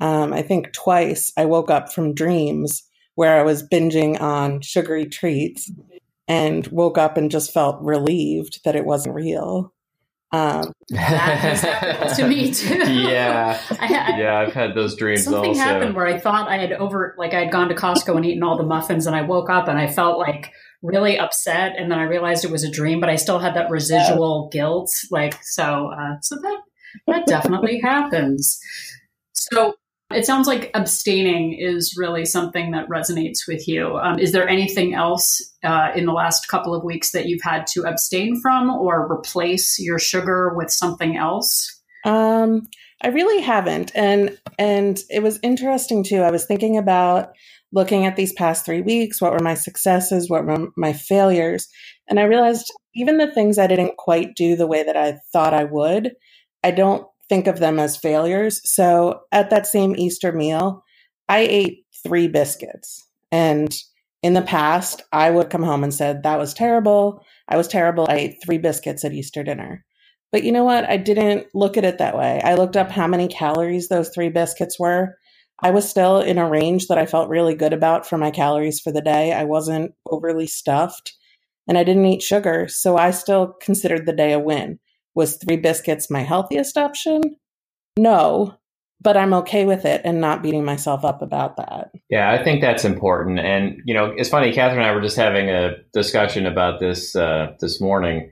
um, 0.00 0.32
I 0.32 0.40
think 0.40 0.72
twice 0.72 1.30
I 1.36 1.44
woke 1.44 1.70
up 1.70 1.92
from 1.92 2.14
dreams 2.14 2.82
where 3.14 3.38
I 3.38 3.42
was 3.42 3.68
binging 3.68 4.18
on 4.22 4.62
sugary 4.62 5.04
treats 5.04 5.70
and 6.26 6.66
woke 6.68 6.96
up 6.96 7.18
and 7.18 7.30
just 7.30 7.52
felt 7.52 7.82
relieved 7.82 8.60
that 8.64 8.74
it 8.74 8.86
wasn't 8.86 9.16
real. 9.16 9.74
Um, 10.32 10.72
That 10.88 12.14
to 12.16 12.26
me 12.26 12.52
too. 12.54 12.74
yeah. 12.90 13.60
I, 13.70 13.76
I, 14.14 14.18
Yeah, 14.18 14.38
I've 14.38 14.54
had 14.54 14.74
those 14.74 14.96
dreams 14.96 15.24
Something 15.24 15.50
also. 15.50 15.60
happened 15.60 15.94
where 15.94 16.06
I 16.06 16.18
thought 16.18 16.48
I 16.48 16.56
had 16.56 16.72
over, 16.72 17.14
like 17.18 17.34
I 17.34 17.40
had 17.40 17.52
gone 17.52 17.68
to 17.68 17.74
Costco 17.74 18.16
and 18.16 18.24
eaten 18.24 18.42
all 18.42 18.56
the 18.56 18.62
muffins, 18.64 19.06
and 19.06 19.14
I 19.14 19.22
woke 19.22 19.50
up 19.50 19.68
and 19.68 19.78
I 19.78 19.86
felt 19.88 20.18
like 20.18 20.50
really 20.82 21.18
upset, 21.18 21.74
and 21.76 21.90
then 21.90 21.98
I 21.98 22.04
realized 22.04 22.44
it 22.44 22.50
was 22.50 22.64
a 22.64 22.70
dream, 22.70 22.98
but 22.98 23.08
I 23.10 23.16
still 23.16 23.38
had 23.38 23.54
that 23.54 23.70
residual 23.70 24.48
guilt. 24.50 24.90
Like 25.10 25.34
so, 25.42 25.92
uh, 25.92 26.18
so 26.22 26.36
that 26.36 26.58
that 27.06 27.26
definitely 27.26 27.80
happens. 27.80 28.58
So 29.34 29.74
it 30.12 30.26
sounds 30.26 30.46
like 30.46 30.70
abstaining 30.74 31.54
is 31.54 31.96
really 31.96 32.24
something 32.24 32.70
that 32.72 32.88
resonates 32.88 33.46
with 33.46 33.66
you. 33.66 33.96
Um, 33.96 34.18
is 34.18 34.32
there 34.32 34.48
anything 34.48 34.94
else 34.94 35.40
uh, 35.62 35.90
in 35.94 36.06
the 36.06 36.12
last 36.12 36.48
couple 36.48 36.74
of 36.74 36.84
weeks 36.84 37.12
that 37.12 37.26
you've 37.26 37.42
had 37.42 37.66
to 37.68 37.82
abstain 37.82 38.40
from 38.40 38.70
or 38.70 39.10
replace 39.10 39.78
your 39.78 39.98
sugar 39.98 40.54
with 40.54 40.70
something 40.70 41.16
else? 41.16 41.80
Um, 42.04 42.68
I 43.02 43.08
really 43.08 43.42
haven't, 43.42 43.92
and 43.94 44.38
and 44.58 45.00
it 45.10 45.22
was 45.22 45.38
interesting 45.42 46.04
too. 46.04 46.22
I 46.22 46.30
was 46.30 46.46
thinking 46.46 46.76
about 46.76 47.32
looking 47.72 48.06
at 48.06 48.16
these 48.16 48.32
past 48.32 48.64
three 48.64 48.82
weeks. 48.82 49.20
What 49.20 49.32
were 49.32 49.40
my 49.40 49.54
successes? 49.54 50.28
What 50.28 50.44
were 50.44 50.68
my 50.76 50.92
failures? 50.92 51.68
And 52.08 52.20
I 52.20 52.24
realized 52.24 52.70
even 52.94 53.18
the 53.18 53.32
things 53.32 53.58
I 53.58 53.66
didn't 53.66 53.96
quite 53.96 54.34
do 54.34 54.56
the 54.56 54.66
way 54.66 54.82
that 54.82 54.96
I 54.96 55.18
thought 55.32 55.54
I 55.54 55.64
would, 55.64 56.12
I 56.62 56.70
don't 56.70 57.06
think 57.28 57.46
of 57.46 57.58
them 57.58 57.78
as 57.78 57.96
failures. 57.96 58.60
So 58.64 59.22
at 59.32 59.50
that 59.50 59.66
same 59.66 59.94
Easter 59.96 60.32
meal, 60.32 60.84
I 61.28 61.38
ate 61.40 61.86
three 62.02 62.28
biscuits. 62.28 63.06
And 63.30 63.76
in 64.22 64.34
the 64.34 64.42
past, 64.42 65.02
I 65.12 65.30
would 65.30 65.50
come 65.50 65.62
home 65.62 65.82
and 65.82 65.92
said, 65.92 66.22
that 66.22 66.38
was 66.38 66.54
terrible. 66.54 67.24
I 67.48 67.56
was 67.56 67.68
terrible. 67.68 68.06
I 68.08 68.16
ate 68.16 68.42
three 68.44 68.58
biscuits 68.58 69.04
at 69.04 69.12
Easter 69.12 69.42
dinner. 69.42 69.84
But 70.30 70.44
you 70.44 70.52
know 70.52 70.64
what? 70.64 70.88
I 70.88 70.96
didn't 70.96 71.46
look 71.54 71.76
at 71.76 71.84
it 71.84 71.98
that 71.98 72.16
way. 72.16 72.40
I 72.42 72.54
looked 72.54 72.76
up 72.76 72.90
how 72.90 73.06
many 73.06 73.28
calories 73.28 73.88
those 73.88 74.08
three 74.10 74.30
biscuits 74.30 74.78
were. 74.78 75.16
I 75.60 75.70
was 75.70 75.88
still 75.88 76.20
in 76.20 76.38
a 76.38 76.48
range 76.48 76.86
that 76.88 76.98
I 76.98 77.06
felt 77.06 77.28
really 77.28 77.54
good 77.54 77.72
about 77.72 78.06
for 78.06 78.18
my 78.18 78.30
calories 78.30 78.80
for 78.80 78.90
the 78.90 79.02
day. 79.02 79.32
I 79.32 79.44
wasn't 79.44 79.92
overly 80.10 80.46
stuffed 80.46 81.14
and 81.68 81.78
I 81.78 81.84
didn't 81.84 82.06
eat 82.06 82.22
sugar. 82.22 82.66
So 82.68 82.96
I 82.96 83.10
still 83.12 83.54
considered 83.60 84.06
the 84.06 84.12
day 84.12 84.32
a 84.32 84.40
win. 84.40 84.78
Was 85.14 85.36
three 85.36 85.56
biscuits 85.56 86.10
my 86.10 86.20
healthiest 86.20 86.76
option? 86.76 87.20
No, 87.98 88.58
but 89.02 89.16
I'm 89.16 89.34
okay 89.34 89.64
with 89.64 89.84
it 89.84 90.00
and 90.04 90.20
not 90.20 90.42
beating 90.42 90.64
myself 90.64 91.04
up 91.04 91.22
about 91.22 91.56
that. 91.56 91.90
Yeah, 92.08 92.30
I 92.30 92.42
think 92.42 92.60
that's 92.60 92.84
important. 92.84 93.40
And 93.40 93.80
you 93.84 93.94
know, 93.94 94.14
it's 94.16 94.28
funny. 94.28 94.52
Catherine 94.52 94.80
and 94.80 94.88
I 94.88 94.94
were 94.94 95.00
just 95.00 95.16
having 95.16 95.50
a 95.50 95.72
discussion 95.92 96.46
about 96.46 96.80
this 96.80 97.16
uh, 97.16 97.54
this 97.60 97.80
morning 97.80 98.30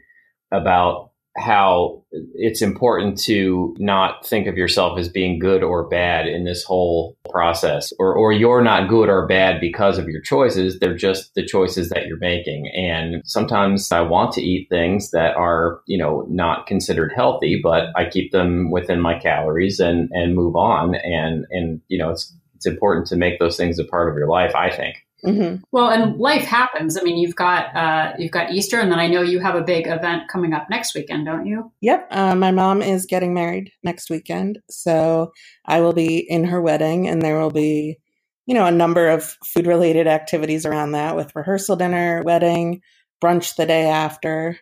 about 0.53 1.10
how 1.37 2.03
it's 2.35 2.61
important 2.61 3.17
to 3.17 3.75
not 3.79 4.27
think 4.27 4.49
of 4.49 4.57
yourself 4.57 4.99
as 4.99 5.09
being 5.09 5.39
good 5.39 5.63
or 5.63 5.89
bad 5.89 6.27
in 6.27 6.45
this 6.45 6.65
whole 6.65 7.17
process 7.31 7.93
or 7.99 8.15
or 8.15 8.33
you're 8.33 8.63
not 8.63 8.89
good 8.89 9.09
or 9.09 9.27
bad 9.27 9.61
because 9.61 9.97
of 9.97 10.09
your 10.09 10.21
choices. 10.21 10.79
They're 10.79 10.97
just 10.97 11.35
the 11.35 11.47
choices 11.47 11.89
that 11.91 12.07
you're 12.07 12.19
making. 12.19 12.71
And 12.75 13.23
sometimes 13.25 13.93
I 13.93 14.01
want 14.01 14.33
to 14.35 14.43
eat 14.43 14.69
things 14.69 15.13
that 15.13 15.37
are 15.37 15.81
you 15.87 15.99
know 15.99 16.27
not 16.29 16.67
considered 16.67 17.13
healthy 17.15 17.61
but 17.63 17.89
I 17.97 18.09
keep 18.09 18.33
them 18.33 18.71
within 18.71 19.01
my 19.01 19.19
calories 19.19 19.79
and 19.79 20.09
and 20.13 20.35
move 20.35 20.57
on. 20.57 20.97
And 20.97 21.47
and 21.51 21.81
you 21.89 21.99
know 21.99 22.11
it's 22.11 22.35
it's 22.57 22.67
important 22.67 23.07
to 23.07 23.17
make 23.17 23.39
those 23.39 23.57
things 23.57 23.79
a 23.79 23.85
part 23.85 24.11
of 24.11 24.17
your 24.17 24.29
life 24.29 24.55
I 24.55 24.71
think 24.71 24.97
Mm-hmm. 25.25 25.63
Well, 25.73 25.91
and 25.91 26.19
life 26.19 26.45
happens. 26.45 26.97
I 26.97 27.03
mean, 27.03 27.19
you've 27.19 27.37
got 27.37 27.75
uh, 27.77 28.13
you've 28.19 28.31
got 28.31 28.53
Easter, 28.53 28.81
and 28.81 28.91
then 28.91 28.99
I 28.99 29.07
know 29.07 29.23
you 29.23 29.41
have 29.41 29.55
a 29.55 29.63
big 29.63 29.87
event 29.87 30.29
coming 30.29 30.53
up 30.53 30.69
next 30.71 30.95
weekend, 30.95 31.27
don't 31.27 31.47
you? 31.47 31.71
Yep. 31.81 32.09
Uh, 32.11 32.35
my 32.35 32.51
mom 32.51 32.81
is 32.83 33.07
getting 33.07 33.35
married 33.35 33.73
next 33.83 34.11
weekend, 34.11 34.61
so 34.71 35.33
I 35.67 35.81
will 35.81 35.93
be 35.93 36.19
in 36.19 36.45
her 36.45 36.61
wedding, 36.61 37.07
and 37.07 37.21
there 37.21 37.39
will 37.39 37.51
be, 37.51 37.99
you 38.47 38.55
know, 38.55 38.67
a 38.67 38.73
number 38.73 39.09
of 39.09 39.37
food 39.45 39.67
related 39.67 40.07
activities 40.07 40.65
around 40.65 40.93
that, 40.93 41.17
with 41.17 41.37
rehearsal 41.37 41.77
dinner, 41.77 42.23
wedding, 42.25 42.81
brunch 43.23 43.57
the 43.57 43.67
day 43.67 43.89
after, 43.89 44.59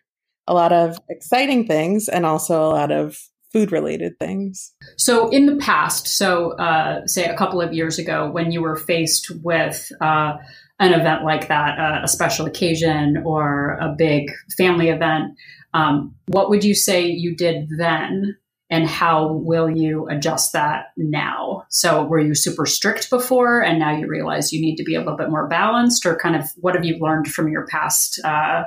a 0.46 0.54
lot 0.54 0.72
of 0.72 0.98
exciting 1.08 1.66
things, 1.66 2.08
and 2.08 2.26
also 2.26 2.62
a 2.64 2.74
lot 2.74 2.90
of 2.90 3.18
food 3.52 3.72
related 3.72 4.18
things. 4.18 4.72
So, 4.96 5.28
in 5.28 5.46
the 5.46 5.56
past, 5.56 6.06
so 6.06 6.52
uh, 6.52 7.06
say 7.06 7.24
a 7.24 7.36
couple 7.36 7.60
of 7.60 7.72
years 7.72 7.98
ago, 7.98 8.30
when 8.30 8.52
you 8.52 8.62
were 8.62 8.76
faced 8.76 9.30
with 9.42 9.90
uh, 10.00 10.36
an 10.78 10.92
event 10.92 11.24
like 11.24 11.48
that, 11.48 11.78
uh, 11.78 12.00
a 12.04 12.08
special 12.08 12.46
occasion 12.46 13.22
or 13.24 13.78
a 13.80 13.94
big 13.96 14.30
family 14.56 14.90
event, 14.90 15.34
um, 15.74 16.14
what 16.26 16.50
would 16.50 16.64
you 16.64 16.74
say 16.74 17.06
you 17.06 17.34
did 17.34 17.68
then? 17.76 18.36
And 18.70 18.86
how 18.86 19.32
will 19.32 19.70
you 19.70 20.08
adjust 20.08 20.52
that 20.52 20.88
now? 20.98 21.64
So, 21.70 22.04
were 22.04 22.20
you 22.20 22.34
super 22.34 22.66
strict 22.66 23.08
before 23.08 23.62
and 23.62 23.78
now 23.78 23.96
you 23.96 24.06
realize 24.06 24.52
you 24.52 24.60
need 24.60 24.76
to 24.76 24.84
be 24.84 24.94
a 24.94 24.98
little 24.98 25.16
bit 25.16 25.30
more 25.30 25.48
balanced, 25.48 26.04
or 26.04 26.16
kind 26.16 26.36
of 26.36 26.44
what 26.56 26.74
have 26.74 26.84
you 26.84 26.98
learned 26.98 27.28
from 27.28 27.48
your 27.48 27.66
past 27.66 28.20
uh, 28.24 28.64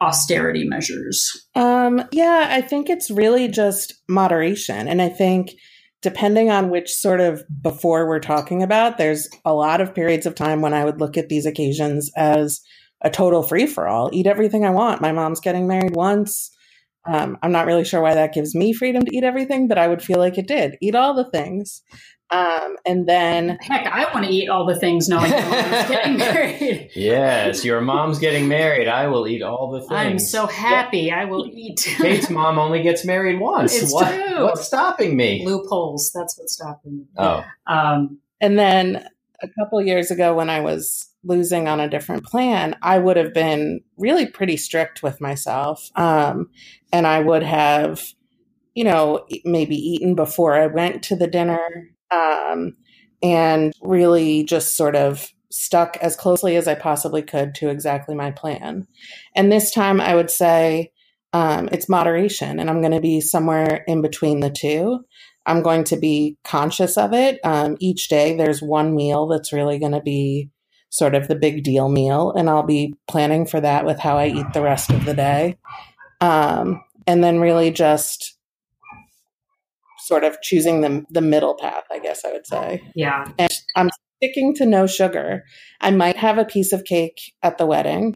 austerity 0.00 0.64
measures? 0.64 1.46
Um, 1.54 2.02
yeah, 2.12 2.48
I 2.50 2.60
think 2.60 2.90
it's 2.90 3.10
really 3.10 3.48
just 3.48 3.94
moderation. 4.08 4.88
And 4.88 5.00
I 5.00 5.08
think 5.08 5.54
depending 6.02 6.50
on 6.50 6.68
which 6.68 6.92
sort 6.92 7.20
of 7.20 7.42
before 7.62 8.06
we're 8.06 8.20
talking 8.20 8.62
about, 8.62 8.98
there's 8.98 9.28
a 9.44 9.54
lot 9.54 9.80
of 9.80 9.94
periods 9.94 10.26
of 10.26 10.34
time 10.34 10.60
when 10.60 10.74
I 10.74 10.84
would 10.84 11.00
look 11.00 11.16
at 11.16 11.28
these 11.28 11.46
occasions 11.46 12.10
as 12.16 12.60
a 13.00 13.10
total 13.10 13.42
free 13.42 13.66
for 13.66 13.88
all, 13.88 14.10
eat 14.12 14.26
everything 14.26 14.64
I 14.64 14.70
want. 14.70 15.00
My 15.00 15.12
mom's 15.12 15.40
getting 15.40 15.66
married 15.66 15.94
once. 15.94 16.50
Um, 17.06 17.36
I'm 17.42 17.52
not 17.52 17.66
really 17.66 17.84
sure 17.84 18.00
why 18.00 18.14
that 18.14 18.32
gives 18.32 18.54
me 18.54 18.72
freedom 18.72 19.04
to 19.04 19.16
eat 19.16 19.24
everything, 19.24 19.68
but 19.68 19.78
I 19.78 19.88
would 19.88 20.02
feel 20.02 20.18
like 20.18 20.38
it 20.38 20.46
did. 20.46 20.76
Eat 20.80 20.94
all 20.94 21.14
the 21.14 21.30
things. 21.30 21.82
Um, 22.34 22.76
and 22.84 23.08
then, 23.08 23.58
heck, 23.60 23.86
I 23.86 24.12
want 24.12 24.26
to 24.26 24.32
eat 24.32 24.48
all 24.48 24.66
the 24.66 24.74
things 24.74 25.08
knowing 25.08 25.30
your 25.30 25.40
mom's 25.40 25.88
getting 25.88 26.16
married. 26.18 26.90
yes, 26.96 27.64
your 27.64 27.80
mom's 27.80 28.18
getting 28.18 28.48
married. 28.48 28.88
I 28.88 29.06
will 29.06 29.28
eat 29.28 29.40
all 29.40 29.70
the 29.70 29.78
things. 29.78 29.92
I'm 29.92 30.18
so 30.18 30.48
happy. 30.48 31.12
I 31.12 31.26
will 31.26 31.46
eat. 31.46 31.84
Kate's 31.98 32.28
mom 32.30 32.58
only 32.58 32.82
gets 32.82 33.04
married 33.04 33.38
once. 33.38 33.80
It's 33.80 33.92
what, 33.92 34.12
true. 34.12 34.42
What's 34.42 34.66
stopping 34.66 35.16
me? 35.16 35.46
Loopholes. 35.46 36.10
That's 36.12 36.36
what's 36.36 36.54
stopping 36.54 36.98
me. 36.98 37.04
Oh. 37.16 37.44
Um, 37.68 38.18
and 38.40 38.58
then 38.58 39.06
a 39.40 39.48
couple 39.56 39.80
years 39.80 40.10
ago, 40.10 40.34
when 40.34 40.50
I 40.50 40.58
was 40.58 41.08
losing 41.22 41.68
on 41.68 41.78
a 41.78 41.88
different 41.88 42.24
plan, 42.24 42.74
I 42.82 42.98
would 42.98 43.16
have 43.16 43.32
been 43.32 43.80
really 43.96 44.26
pretty 44.26 44.56
strict 44.56 45.04
with 45.04 45.20
myself, 45.20 45.88
um, 45.94 46.50
and 46.92 47.06
I 47.06 47.20
would 47.20 47.44
have 47.44 48.02
you 48.74 48.82
know, 48.82 49.24
maybe 49.44 49.76
eaten 49.76 50.16
before 50.16 50.54
I 50.54 50.66
went 50.66 51.04
to 51.04 51.14
the 51.14 51.28
dinner 51.28 51.60
um, 52.10 52.76
and 53.22 53.72
really 53.82 54.44
just 54.44 54.76
sort 54.76 54.96
of 54.96 55.30
stuck 55.50 55.96
as 55.98 56.16
closely 56.16 56.56
as 56.56 56.66
I 56.66 56.74
possibly 56.74 57.22
could 57.22 57.54
to 57.56 57.68
exactly 57.68 58.14
my 58.14 58.30
plan. 58.32 58.86
And 59.36 59.52
this 59.52 59.70
time 59.70 60.00
I 60.00 60.14
would 60.14 60.30
say 60.30 60.90
um, 61.32 61.68
it's 61.72 61.88
moderation, 61.88 62.58
and 62.60 62.70
I'm 62.70 62.80
going 62.80 62.92
to 62.92 63.00
be 63.00 63.20
somewhere 63.20 63.84
in 63.86 64.02
between 64.02 64.40
the 64.40 64.50
two. 64.50 65.04
I'm 65.46 65.62
going 65.62 65.84
to 65.84 65.96
be 65.96 66.36
conscious 66.44 66.96
of 66.96 67.12
it. 67.12 67.38
Um, 67.44 67.76
each 67.80 68.08
day, 68.08 68.36
there's 68.36 68.62
one 68.62 68.94
meal 68.94 69.26
that's 69.26 69.52
really 69.52 69.78
going 69.78 69.92
to 69.92 70.00
be 70.00 70.50
sort 70.90 71.14
of 71.14 71.26
the 71.26 71.34
big 71.34 71.64
deal 71.64 71.88
meal, 71.88 72.32
and 72.32 72.48
I'll 72.48 72.62
be 72.62 72.94
planning 73.08 73.46
for 73.46 73.60
that 73.60 73.84
with 73.84 73.98
how 73.98 74.16
I 74.16 74.28
eat 74.28 74.52
the 74.54 74.62
rest 74.62 74.90
of 74.90 75.04
the 75.04 75.14
day. 75.14 75.58
Um, 76.20 76.82
and 77.06 77.22
then 77.22 77.40
really 77.40 77.70
just 77.70 78.33
sort 80.04 80.24
of 80.24 80.40
choosing 80.42 80.80
the 80.80 81.04
the 81.10 81.20
middle 81.20 81.54
path, 81.54 81.84
I 81.90 81.98
guess 81.98 82.24
I 82.24 82.32
would 82.32 82.46
say. 82.46 82.82
Yeah. 82.94 83.24
And 83.38 83.52
I'm 83.76 83.90
sticking 84.22 84.54
to 84.56 84.66
no 84.66 84.86
sugar. 84.86 85.44
I 85.80 85.90
might 85.90 86.16
have 86.16 86.38
a 86.38 86.44
piece 86.44 86.72
of 86.72 86.84
cake 86.84 87.20
at 87.42 87.58
the 87.58 87.66
wedding. 87.66 88.14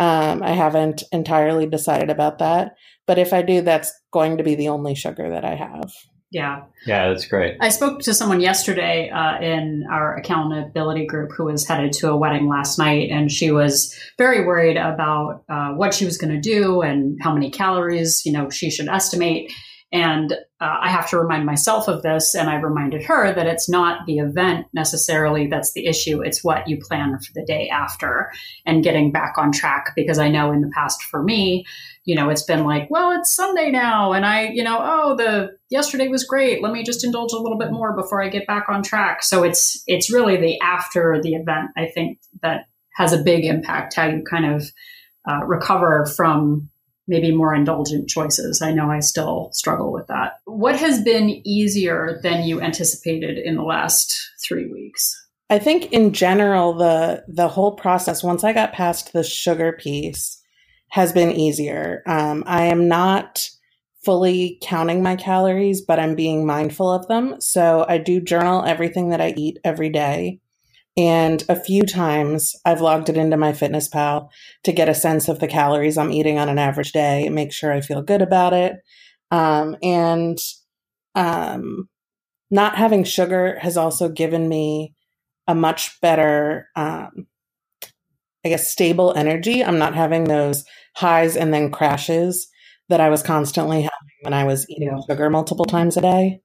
Um, 0.00 0.42
I 0.42 0.52
haven't 0.52 1.02
entirely 1.10 1.66
decided 1.66 2.08
about 2.08 2.38
that, 2.38 2.74
but 3.06 3.18
if 3.18 3.32
I 3.32 3.42
do, 3.42 3.62
that's 3.62 3.92
going 4.12 4.36
to 4.36 4.44
be 4.44 4.54
the 4.54 4.68
only 4.68 4.94
sugar 4.94 5.28
that 5.30 5.44
I 5.44 5.56
have. 5.56 5.90
Yeah. 6.30 6.64
Yeah, 6.86 7.08
that's 7.08 7.26
great. 7.26 7.56
I 7.60 7.70
spoke 7.70 8.00
to 8.02 8.12
someone 8.12 8.40
yesterday 8.40 9.08
uh, 9.08 9.40
in 9.40 9.86
our 9.90 10.14
accountability 10.16 11.06
group 11.06 11.30
who 11.34 11.46
was 11.46 11.66
headed 11.66 11.92
to 11.94 12.10
a 12.10 12.16
wedding 12.16 12.48
last 12.48 12.78
night, 12.78 13.10
and 13.10 13.32
she 13.32 13.50
was 13.50 13.94
very 14.18 14.44
worried 14.44 14.76
about 14.76 15.42
uh, 15.48 15.70
what 15.70 15.94
she 15.94 16.04
was 16.04 16.18
going 16.18 16.34
to 16.34 16.40
do 16.40 16.82
and 16.82 17.18
how 17.22 17.32
many 17.32 17.50
calories, 17.50 18.22
you 18.26 18.32
know, 18.32 18.50
she 18.50 18.70
should 18.70 18.88
estimate. 18.88 19.50
And 19.90 20.32
uh, 20.32 20.78
I 20.82 20.90
have 20.90 21.08
to 21.10 21.18
remind 21.18 21.46
myself 21.46 21.88
of 21.88 22.02
this, 22.02 22.34
and 22.34 22.50
I 22.50 22.56
reminded 22.56 23.02
her 23.04 23.32
that 23.32 23.46
it's 23.46 23.70
not 23.70 24.04
the 24.06 24.18
event 24.18 24.66
necessarily 24.74 25.46
that's 25.46 25.72
the 25.72 25.86
issue. 25.86 26.20
It's 26.20 26.44
what 26.44 26.68
you 26.68 26.78
plan 26.78 27.18
for 27.18 27.32
the 27.34 27.44
day 27.44 27.70
after 27.70 28.30
and 28.66 28.84
getting 28.84 29.12
back 29.12 29.38
on 29.38 29.50
track. 29.50 29.92
Because 29.96 30.18
I 30.18 30.28
know 30.28 30.52
in 30.52 30.60
the 30.60 30.70
past 30.74 31.02
for 31.04 31.22
me, 31.22 31.64
you 32.04 32.14
know, 32.14 32.28
it's 32.28 32.42
been 32.42 32.64
like, 32.64 32.90
well, 32.90 33.12
it's 33.12 33.32
Sunday 33.32 33.70
now, 33.70 34.12
and 34.12 34.26
I, 34.26 34.48
you 34.48 34.62
know, 34.62 34.78
oh, 34.80 35.16
the 35.16 35.56
yesterday 35.70 36.08
was 36.08 36.24
great. 36.24 36.62
Let 36.62 36.72
me 36.72 36.82
just 36.82 37.04
indulge 37.04 37.32
a 37.32 37.38
little 37.38 37.58
bit 37.58 37.72
more 37.72 37.96
before 37.96 38.22
I 38.22 38.28
get 38.28 38.46
back 38.46 38.68
on 38.68 38.82
track. 38.82 39.22
So 39.22 39.42
it's 39.42 39.82
it's 39.86 40.12
really 40.12 40.36
the 40.36 40.60
after 40.60 41.18
the 41.22 41.34
event. 41.34 41.70
I 41.78 41.86
think 41.86 42.18
that 42.42 42.66
has 42.94 43.12
a 43.12 43.22
big 43.22 43.44
impact 43.44 43.94
how 43.94 44.06
you 44.08 44.22
kind 44.28 44.54
of 44.54 44.70
uh, 45.28 45.44
recover 45.44 46.04
from 46.04 46.68
maybe 47.08 47.34
more 47.34 47.54
indulgent 47.54 48.08
choices. 48.08 48.62
I 48.62 48.72
know 48.72 48.90
I 48.90 49.00
still 49.00 49.50
struggle 49.52 49.90
with 49.90 50.06
that. 50.06 50.40
What 50.44 50.76
has 50.76 51.02
been 51.02 51.40
easier 51.44 52.20
than 52.22 52.44
you 52.44 52.60
anticipated 52.60 53.38
in 53.38 53.56
the 53.56 53.62
last 53.62 54.16
three 54.46 54.70
weeks? 54.70 55.14
I 55.50 55.58
think 55.58 55.92
in 55.92 56.12
general 56.12 56.74
the 56.74 57.24
the 57.26 57.48
whole 57.48 57.72
process 57.72 58.22
once 58.22 58.44
I 58.44 58.52
got 58.52 58.74
past 58.74 59.12
the 59.12 59.24
sugar 59.24 59.72
piece 59.72 60.42
has 60.90 61.12
been 61.12 61.32
easier. 61.32 62.02
Um, 62.06 62.44
I 62.46 62.64
am 62.64 62.86
not 62.86 63.48
fully 64.04 64.58
counting 64.62 65.02
my 65.02 65.16
calories, 65.16 65.82
but 65.82 65.98
I'm 65.98 66.14
being 66.14 66.46
mindful 66.46 66.90
of 66.90 67.08
them. 67.08 67.40
So 67.40 67.84
I 67.88 67.98
do 67.98 68.20
journal 68.20 68.64
everything 68.64 69.10
that 69.10 69.20
I 69.20 69.34
eat 69.36 69.58
every 69.64 69.90
day. 69.90 70.40
And 70.98 71.44
a 71.48 71.54
few 71.54 71.84
times 71.84 72.56
I've 72.64 72.80
logged 72.80 73.08
it 73.08 73.16
into 73.16 73.36
my 73.36 73.52
Fitness 73.52 73.86
Pal 73.86 74.32
to 74.64 74.72
get 74.72 74.88
a 74.88 74.94
sense 74.94 75.28
of 75.28 75.38
the 75.38 75.46
calories 75.46 75.96
I'm 75.96 76.10
eating 76.10 76.38
on 76.38 76.48
an 76.48 76.58
average 76.58 76.90
day, 76.90 77.24
and 77.24 77.36
make 77.36 77.52
sure 77.52 77.72
I 77.72 77.80
feel 77.80 78.02
good 78.02 78.20
about 78.20 78.52
it. 78.52 78.74
Um, 79.30 79.76
and 79.80 80.36
um, 81.14 81.88
not 82.50 82.74
having 82.76 83.04
sugar 83.04 83.58
has 83.60 83.76
also 83.76 84.08
given 84.08 84.48
me 84.48 84.94
a 85.46 85.54
much 85.54 86.00
better, 86.00 86.68
um, 86.74 87.28
I 88.44 88.48
guess, 88.48 88.68
stable 88.68 89.14
energy. 89.14 89.64
I'm 89.64 89.78
not 89.78 89.94
having 89.94 90.24
those 90.24 90.64
highs 90.96 91.36
and 91.36 91.54
then 91.54 91.70
crashes 91.70 92.48
that 92.88 93.00
I 93.00 93.08
was 93.08 93.22
constantly 93.22 93.82
having 93.82 94.18
when 94.22 94.34
I 94.34 94.44
was 94.44 94.68
eating 94.68 95.00
sugar 95.08 95.30
multiple 95.30 95.64
times 95.64 95.96
a 95.96 96.00
day. 96.00 96.40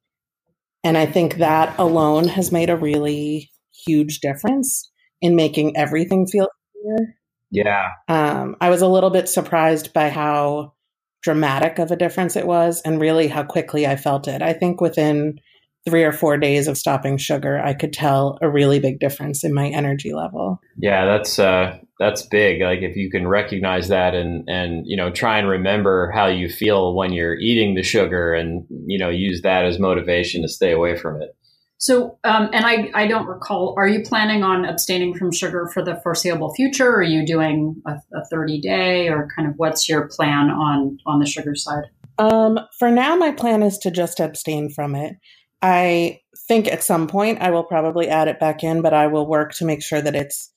And 0.83 0.95
I 0.95 1.07
think 1.07 1.37
that 1.37 1.73
alone 1.79 2.27
has 2.27 2.51
made 2.51 2.69
a 2.69 2.77
really 2.77 3.49
huge 3.85 4.19
difference 4.19 4.91
in 5.21 5.35
making 5.35 5.77
everything 5.77 6.27
feel 6.27 6.47
easier. 6.75 7.15
Yeah. 7.51 7.89
Um, 8.07 8.55
I 8.59 8.69
was 8.69 8.81
a 8.81 8.87
little 8.87 9.09
bit 9.09 9.29
surprised 9.29 9.93
by 9.93 10.09
how 10.09 10.73
dramatic 11.21 11.79
of 11.79 11.91
a 11.91 11.95
difference 11.95 12.35
it 12.35 12.45
was 12.45 12.81
and 12.83 12.99
really 12.99 13.27
how 13.27 13.43
quickly 13.43 13.87
I 13.87 13.95
felt 13.95 14.27
it. 14.27 14.41
I 14.41 14.53
think 14.53 14.81
within 14.81 15.39
three 15.85 16.03
or 16.03 16.11
four 16.11 16.37
days 16.37 16.67
of 16.67 16.77
stopping 16.77 17.17
sugar, 17.17 17.59
I 17.59 17.73
could 17.73 17.93
tell 17.93 18.37
a 18.41 18.49
really 18.49 18.79
big 18.79 18.99
difference 18.99 19.43
in 19.43 19.53
my 19.53 19.67
energy 19.67 20.13
level. 20.13 20.59
Yeah, 20.77 21.05
that's 21.05 21.39
uh, 21.39 21.77
that's 21.99 22.21
big. 22.23 22.61
Like 22.61 22.79
if 22.81 22.95
you 22.95 23.09
can 23.09 23.27
recognize 23.27 23.89
that 23.89 24.13
and 24.13 24.47
and 24.47 24.83
you 24.85 24.95
know 24.95 25.11
try 25.11 25.37
and 25.37 25.47
remember 25.47 26.11
how 26.11 26.27
you 26.27 26.49
feel 26.49 26.95
when 26.95 27.11
you're 27.11 27.37
eating 27.37 27.75
the 27.75 27.83
sugar, 27.83 28.33
and 28.33 28.65
you 28.87 28.97
know 28.97 29.09
use 29.09 29.41
that 29.41 29.65
as 29.65 29.79
motivation 29.79 30.41
to 30.41 30.47
stay 30.47 30.71
away 30.71 30.95
from 30.95 31.21
it. 31.21 31.35
So, 31.83 32.17
um, 32.23 32.49
and 32.53 32.65
I, 32.65 32.89
I 32.93 33.07
don't 33.07 33.25
recall, 33.25 33.75
are 33.77 33.89
you 33.89 34.03
planning 34.03 34.41
on 34.41 34.63
abstaining 34.63 35.15
from 35.15 35.33
sugar 35.33 35.69
for 35.73 35.83
the 35.83 35.99
foreseeable 36.01 36.53
future? 36.53 36.87
Or 36.87 36.99
are 36.99 37.03
you 37.03 37.25
doing 37.25 37.75
a, 37.85 37.95
a 38.13 38.25
30 38.31 38.61
day 38.61 39.09
or 39.09 39.27
kind 39.35 39.49
of 39.49 39.55
what's 39.57 39.89
your 39.89 40.07
plan 40.07 40.49
on, 40.49 40.97
on 41.05 41.19
the 41.19 41.25
sugar 41.25 41.55
side? 41.55 41.83
Um, 42.17 42.57
for 42.79 42.89
now, 42.89 43.17
my 43.17 43.33
plan 43.33 43.61
is 43.61 43.77
to 43.79 43.91
just 43.91 44.21
abstain 44.21 44.69
from 44.69 44.95
it. 44.95 45.17
I 45.61 46.21
think 46.47 46.69
at 46.69 46.85
some 46.85 47.05
point 47.05 47.41
I 47.41 47.51
will 47.51 47.65
probably 47.65 48.07
add 48.07 48.29
it 48.29 48.39
back 48.39 48.63
in, 48.63 48.81
but 48.81 48.93
I 48.93 49.07
will 49.07 49.27
work 49.27 49.51
to 49.55 49.65
make 49.65 49.83
sure 49.83 50.01
that 50.01 50.15
it's 50.15 50.53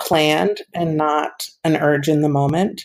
planned 0.00 0.60
and 0.74 0.96
not 0.96 1.46
an 1.62 1.76
urge 1.76 2.08
in 2.08 2.20
the 2.20 2.28
moment. 2.28 2.82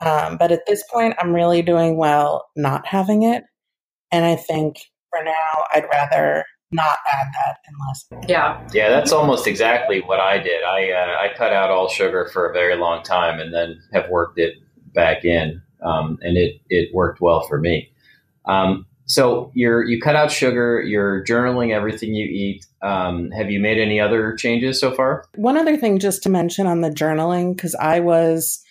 Um, 0.00 0.38
but 0.38 0.50
at 0.50 0.64
this 0.66 0.82
point, 0.90 1.14
I'm 1.18 1.34
really 1.34 1.60
doing 1.60 1.98
well 1.98 2.46
not 2.56 2.86
having 2.86 3.24
it. 3.24 3.44
And 4.10 4.24
I 4.24 4.36
think 4.36 4.78
for 5.10 5.22
now, 5.22 5.64
I'd 5.74 5.84
rather 5.92 6.46
not 6.70 6.98
add 7.12 7.28
that 7.32 7.58
unless. 7.68 8.28
Yeah. 8.28 8.66
Yeah, 8.72 8.90
that's 8.90 9.12
almost 9.12 9.46
exactly 9.46 10.00
what 10.00 10.20
I 10.20 10.38
did. 10.38 10.62
I 10.62 10.90
uh, 10.90 11.16
I 11.18 11.36
cut 11.36 11.52
out 11.52 11.70
all 11.70 11.88
sugar 11.88 12.28
for 12.32 12.48
a 12.48 12.52
very 12.52 12.76
long 12.76 13.02
time 13.02 13.40
and 13.40 13.52
then 13.52 13.80
have 13.92 14.08
worked 14.10 14.38
it 14.38 14.54
back 14.94 15.24
in, 15.24 15.62
um, 15.82 16.18
and 16.22 16.36
it 16.36 16.60
it 16.68 16.94
worked 16.94 17.20
well 17.20 17.46
for 17.46 17.58
me. 17.58 17.90
Um, 18.44 18.86
so 19.06 19.50
you're 19.54 19.84
you 19.84 20.00
cut 20.00 20.16
out 20.16 20.30
sugar. 20.30 20.82
You're 20.82 21.24
journaling 21.24 21.72
everything 21.72 22.14
you 22.14 22.26
eat. 22.26 22.66
Um, 22.82 23.30
have 23.30 23.50
you 23.50 23.60
made 23.60 23.78
any 23.78 23.98
other 23.98 24.34
changes 24.36 24.78
so 24.78 24.94
far? 24.94 25.24
One 25.34 25.56
other 25.56 25.76
thing, 25.76 25.98
just 25.98 26.22
to 26.24 26.28
mention 26.28 26.66
on 26.66 26.82
the 26.82 26.90
journaling, 26.90 27.56
because 27.56 27.74
I 27.76 28.00
was 28.00 28.62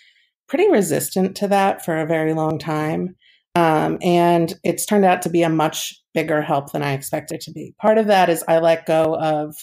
pretty 0.47 0.69
resistant 0.69 1.35
to 1.37 1.47
that 1.49 1.83
for 1.83 1.97
a 1.97 2.05
very 2.05 2.33
long 2.33 2.59
time. 2.59 3.15
Um, 3.57 3.97
and 4.03 4.53
it's 4.63 4.85
turned 4.85 5.03
out 5.03 5.23
to 5.23 5.31
be 5.31 5.41
a 5.41 5.49
much 5.49 5.99
bigger 6.13 6.43
help 6.43 6.71
than 6.71 6.83
I 6.83 6.93
expected 6.93 7.41
to 7.41 7.51
be. 7.51 7.73
Part 7.81 7.97
of 7.97 8.05
that 8.05 8.29
is 8.29 8.43
I 8.47 8.59
let 8.59 8.85
go 8.85 9.15
of 9.15 9.55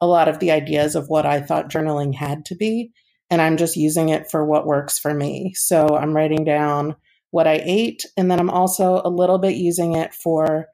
a 0.00 0.06
lot 0.06 0.28
of 0.28 0.38
the 0.38 0.52
ideas 0.52 0.94
of 0.94 1.08
what 1.08 1.26
I 1.26 1.40
thought 1.40 1.68
journaling 1.68 2.14
had 2.14 2.44
to 2.46 2.54
be, 2.54 2.92
and 3.30 3.42
I'm 3.42 3.56
just 3.56 3.76
using 3.76 4.10
it 4.10 4.30
for 4.30 4.46
what 4.46 4.64
works 4.64 5.00
for 5.00 5.12
me. 5.12 5.54
So 5.56 5.88
I'm 5.88 6.14
writing 6.14 6.44
down 6.44 6.94
what 7.32 7.48
I 7.48 7.60
ate, 7.64 8.04
and 8.16 8.30
then 8.30 8.38
I'm 8.38 8.50
also 8.50 9.02
a 9.04 9.10
little 9.10 9.38
bit 9.38 9.56
using 9.56 9.96
it 9.96 10.14
for 10.14 10.66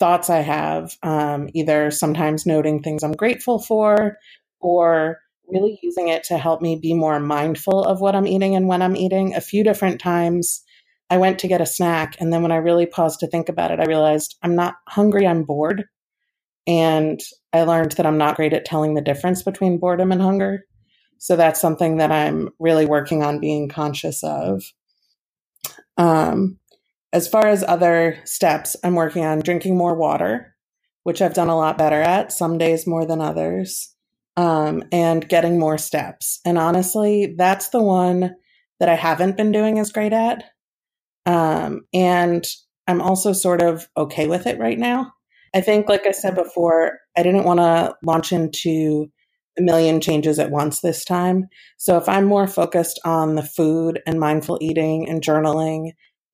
thoughts 0.00 0.28
I 0.28 0.40
have, 0.40 0.96
um, 1.04 1.48
either 1.54 1.92
sometimes 1.92 2.46
noting 2.46 2.82
things 2.82 3.04
I'm 3.04 3.12
grateful 3.12 3.60
for 3.60 4.16
or 4.58 5.20
really 5.46 5.78
using 5.84 6.08
it 6.08 6.24
to 6.24 6.36
help 6.36 6.62
me 6.62 6.80
be 6.82 6.94
more 6.94 7.20
mindful 7.20 7.84
of 7.84 8.00
what 8.00 8.16
I'm 8.16 8.26
eating 8.26 8.56
and 8.56 8.66
when 8.66 8.82
I'm 8.82 8.96
eating. 8.96 9.36
A 9.36 9.40
few 9.40 9.62
different 9.62 10.00
times 10.00 10.64
I 11.10 11.18
went 11.18 11.38
to 11.40 11.48
get 11.48 11.60
a 11.60 11.66
snack. 11.66 12.16
And 12.20 12.32
then 12.32 12.42
when 12.42 12.52
I 12.52 12.56
really 12.56 12.86
paused 12.86 13.20
to 13.20 13.26
think 13.26 13.48
about 13.48 13.70
it, 13.70 13.80
I 13.80 13.84
realized 13.84 14.36
I'm 14.42 14.54
not 14.54 14.76
hungry, 14.86 15.26
I'm 15.26 15.44
bored. 15.44 15.84
And 16.66 17.20
I 17.52 17.62
learned 17.62 17.92
that 17.92 18.06
I'm 18.06 18.18
not 18.18 18.36
great 18.36 18.52
at 18.52 18.66
telling 18.66 18.94
the 18.94 19.00
difference 19.00 19.42
between 19.42 19.78
boredom 19.78 20.12
and 20.12 20.20
hunger. 20.20 20.64
So 21.18 21.34
that's 21.34 21.60
something 21.60 21.96
that 21.96 22.12
I'm 22.12 22.50
really 22.58 22.86
working 22.86 23.22
on 23.22 23.40
being 23.40 23.68
conscious 23.68 24.22
of. 24.22 24.62
Um, 25.96 26.58
as 27.12 27.26
far 27.26 27.46
as 27.46 27.64
other 27.64 28.18
steps, 28.24 28.76
I'm 28.84 28.94
working 28.94 29.24
on 29.24 29.40
drinking 29.40 29.76
more 29.76 29.94
water, 29.94 30.54
which 31.04 31.22
I've 31.22 31.34
done 31.34 31.48
a 31.48 31.56
lot 31.56 31.78
better 31.78 32.00
at, 32.00 32.32
some 32.32 32.58
days 32.58 32.86
more 32.86 33.06
than 33.06 33.20
others, 33.20 33.94
um, 34.36 34.84
and 34.92 35.26
getting 35.28 35.58
more 35.58 35.78
steps. 35.78 36.40
And 36.44 36.58
honestly, 36.58 37.34
that's 37.36 37.70
the 37.70 37.82
one 37.82 38.36
that 38.78 38.88
I 38.88 38.94
haven't 38.94 39.36
been 39.36 39.52
doing 39.52 39.78
as 39.78 39.90
great 39.90 40.12
at. 40.12 40.44
Um, 41.28 41.82
and 41.92 42.42
I'm 42.86 43.02
also 43.02 43.34
sort 43.34 43.60
of 43.60 43.86
okay 43.98 44.26
with 44.26 44.46
it 44.46 44.58
right 44.58 44.78
now. 44.78 45.12
I 45.54 45.60
think, 45.60 45.88
like 45.88 46.06
I 46.06 46.12
said 46.12 46.34
before, 46.34 46.98
I 47.18 47.22
didn't 47.22 47.44
want 47.44 47.60
to 47.60 47.94
launch 48.02 48.32
into 48.32 49.10
a 49.58 49.62
million 49.62 50.00
changes 50.00 50.38
at 50.38 50.50
once 50.50 50.80
this 50.80 51.04
time. 51.04 51.48
So 51.76 51.98
if 51.98 52.08
I'm 52.08 52.24
more 52.24 52.46
focused 52.46 52.98
on 53.04 53.34
the 53.34 53.42
food 53.42 54.00
and 54.06 54.18
mindful 54.18 54.58
eating 54.62 55.06
and 55.06 55.22
journaling 55.22 55.90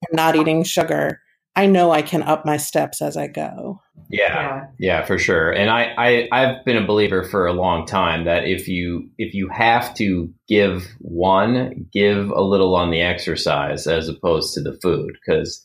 and 0.06 0.12
not 0.12 0.36
eating 0.36 0.62
sugar, 0.62 1.20
I 1.56 1.66
know 1.66 1.92
I 1.92 2.02
can 2.02 2.22
up 2.22 2.44
my 2.44 2.56
steps 2.56 3.00
as 3.00 3.16
I 3.16 3.28
go. 3.28 3.80
Yeah, 4.08 4.20
yeah, 4.34 4.66
yeah, 4.78 5.04
for 5.04 5.18
sure. 5.18 5.50
And 5.50 5.70
I, 5.70 5.94
I, 5.96 6.28
I've 6.32 6.64
been 6.64 6.76
a 6.76 6.86
believer 6.86 7.22
for 7.22 7.46
a 7.46 7.52
long 7.52 7.86
time 7.86 8.24
that 8.24 8.44
if 8.44 8.68
you 8.68 9.08
if 9.18 9.34
you 9.34 9.48
have 9.48 9.94
to 9.94 10.32
give 10.48 10.86
one, 10.98 11.86
give 11.92 12.30
a 12.30 12.42
little 12.42 12.74
on 12.74 12.90
the 12.90 13.00
exercise 13.00 13.86
as 13.86 14.08
opposed 14.08 14.54
to 14.54 14.62
the 14.62 14.78
food, 14.82 15.12
because 15.14 15.64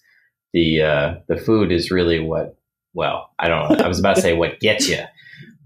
the 0.54 0.82
uh, 0.82 1.16
the 1.28 1.38
food 1.38 1.72
is 1.72 1.92
really 1.92 2.20
what. 2.20 2.56
Well, 2.94 3.30
I 3.38 3.48
don't 3.48 3.70
know. 3.70 3.84
I 3.84 3.88
was 3.88 4.00
about 4.00 4.16
to 4.16 4.22
say 4.22 4.34
what 4.34 4.60
gets 4.60 4.90
you, 4.90 5.04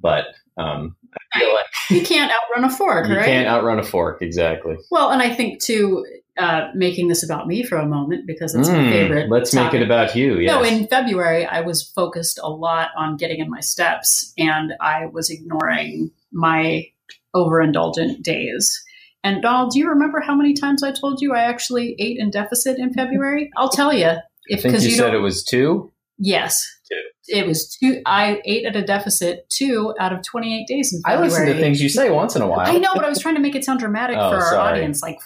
but 0.01 0.25
um, 0.57 0.95
I 1.33 1.39
feel 1.39 1.53
like 1.53 1.65
you 1.89 2.01
can't 2.01 2.31
outrun 2.31 2.69
a 2.69 2.73
fork, 2.73 3.03
right? 3.03 3.09
you 3.09 3.17
right? 3.17 3.25
can't 3.25 3.47
outrun 3.47 3.79
a 3.79 3.83
fork, 3.83 4.21
exactly. 4.21 4.75
Well, 4.91 5.11
and 5.11 5.21
I 5.21 5.33
think 5.33 5.61
too, 5.61 6.05
uh, 6.37 6.69
making 6.73 7.07
this 7.07 7.23
about 7.23 7.47
me 7.47 7.63
for 7.63 7.77
a 7.77 7.85
moment 7.85 8.25
because 8.25 8.55
it's 8.55 8.67
mm, 8.67 8.75
my 8.75 8.91
favorite. 8.91 9.29
Let's 9.29 9.51
topic. 9.51 9.73
make 9.73 9.81
it 9.81 9.85
about 9.85 10.15
you. 10.15 10.39
Yes. 10.39 10.51
No, 10.51 10.63
in 10.63 10.87
February, 10.87 11.45
I 11.45 11.61
was 11.61 11.83
focused 11.83 12.39
a 12.41 12.49
lot 12.49 12.89
on 12.97 13.17
getting 13.17 13.39
in 13.39 13.49
my 13.49 13.59
steps, 13.59 14.33
and 14.37 14.73
I 14.81 15.05
was 15.05 15.29
ignoring 15.29 16.11
my 16.31 16.87
overindulgent 17.35 18.23
days. 18.23 18.83
And 19.23 19.41
Donald, 19.41 19.71
do 19.71 19.79
you 19.79 19.87
remember 19.87 20.19
how 20.19 20.35
many 20.35 20.53
times 20.53 20.83
I 20.83 20.91
told 20.91 21.21
you 21.21 21.33
I 21.33 21.41
actually 21.41 21.95
ate 21.99 22.17
in 22.19 22.29
deficit 22.29 22.77
in 22.77 22.93
February? 22.93 23.51
I'll 23.57 23.69
tell 23.69 23.93
you. 23.93 24.13
If, 24.47 24.59
I 24.59 24.71
think 24.71 24.81
you, 24.81 24.89
you 24.89 24.95
said 24.95 25.13
it 25.13 25.19
was 25.19 25.43
two. 25.43 25.91
Yes. 26.17 26.67
Two. 26.91 27.01
It 27.29 27.47
was 27.47 27.77
two. 27.77 28.01
I 28.05 28.41
ate 28.43 28.65
at 28.65 28.75
a 28.75 28.81
deficit 28.81 29.49
two 29.49 29.93
out 29.99 30.11
of 30.11 30.23
28 30.23 30.67
days 30.67 30.93
in 30.93 31.01
February. 31.01 31.23
I 31.23 31.29
listen 31.29 31.45
to 31.45 31.53
things 31.53 31.81
you 31.81 31.89
say 31.89 32.09
once 32.09 32.35
in 32.35 32.41
a 32.41 32.47
while. 32.47 32.67
I 32.67 32.77
know, 32.79 32.91
but 32.93 33.05
I 33.05 33.09
was 33.09 33.19
trying 33.19 33.35
to 33.35 33.41
make 33.41 33.55
it 33.55 33.63
sound 33.63 33.79
dramatic 33.79 34.17
oh, 34.19 34.31
for 34.31 34.35
our 34.37 34.51
sorry. 34.51 34.71
audience. 34.71 35.01
Like 35.01 35.19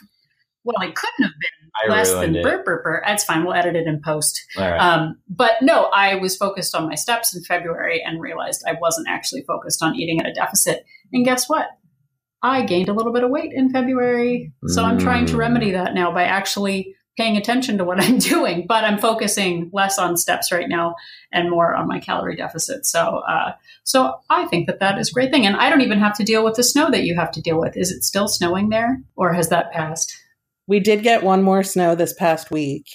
well, 0.67 0.87
it 0.87 0.95
couldn't 0.95 1.23
have 1.23 1.31
been 1.39 1.71
I 1.85 1.89
less 1.89 2.11
than 2.11 2.33
burp, 2.41 2.65
burp, 2.65 2.83
burp. 2.83 3.03
That's 3.05 3.23
fine. 3.23 3.45
We'll 3.45 3.53
edit 3.53 3.75
it 3.75 3.87
in 3.87 4.01
post. 4.03 4.43
Um, 4.79 5.17
but 5.29 5.53
no, 5.61 5.85
I 5.85 6.15
was 6.15 6.35
focused 6.35 6.75
on 6.75 6.87
my 6.87 6.95
steps 6.95 7.33
in 7.35 7.43
February 7.43 8.03
and 8.03 8.19
realized 8.19 8.63
I 8.67 8.73
wasn't 8.81 9.07
actually 9.07 9.43
focused 9.43 9.81
on 9.81 9.95
eating 9.95 10.19
at 10.19 10.27
a 10.27 10.33
deficit. 10.33 10.85
And 11.13 11.23
guess 11.23 11.47
what? 11.47 11.67
I 12.43 12.63
gained 12.63 12.89
a 12.89 12.93
little 12.93 13.13
bit 13.13 13.23
of 13.23 13.29
weight 13.29 13.53
in 13.53 13.69
February. 13.71 14.51
So 14.67 14.81
mm. 14.81 14.85
I'm 14.85 14.99
trying 14.99 15.25
to 15.27 15.37
remedy 15.37 15.71
that 15.71 15.93
now 15.93 16.11
by 16.11 16.23
actually 16.23 16.95
paying 17.17 17.37
attention 17.37 17.77
to 17.77 17.83
what 17.83 17.99
I'm 18.03 18.17
doing, 18.17 18.65
but 18.67 18.83
I'm 18.83 18.99
focusing 18.99 19.69
less 19.73 19.97
on 19.97 20.17
steps 20.17 20.51
right 20.51 20.69
now 20.69 20.95
and 21.31 21.49
more 21.49 21.75
on 21.75 21.87
my 21.87 21.99
calorie 21.99 22.35
deficit. 22.35 22.85
So, 22.85 23.21
uh, 23.27 23.53
so 23.83 24.19
I 24.29 24.45
think 24.45 24.67
that 24.67 24.79
that 24.79 24.99
is 24.99 25.09
a 25.09 25.13
great 25.13 25.31
thing. 25.31 25.45
And 25.45 25.55
I 25.55 25.69
don't 25.69 25.81
even 25.81 25.99
have 25.99 26.15
to 26.17 26.23
deal 26.23 26.43
with 26.43 26.55
the 26.55 26.63
snow 26.63 26.91
that 26.91 27.03
you 27.03 27.15
have 27.15 27.31
to 27.31 27.41
deal 27.41 27.59
with. 27.59 27.77
Is 27.77 27.91
it 27.91 28.03
still 28.03 28.27
snowing 28.27 28.69
there 28.69 29.01
or 29.15 29.33
has 29.33 29.49
that 29.49 29.71
passed? 29.71 30.15
We 30.67 30.79
did 30.79 31.03
get 31.03 31.23
one 31.23 31.43
more 31.43 31.63
snow 31.63 31.95
this 31.95 32.13
past 32.13 32.51
week, 32.51 32.85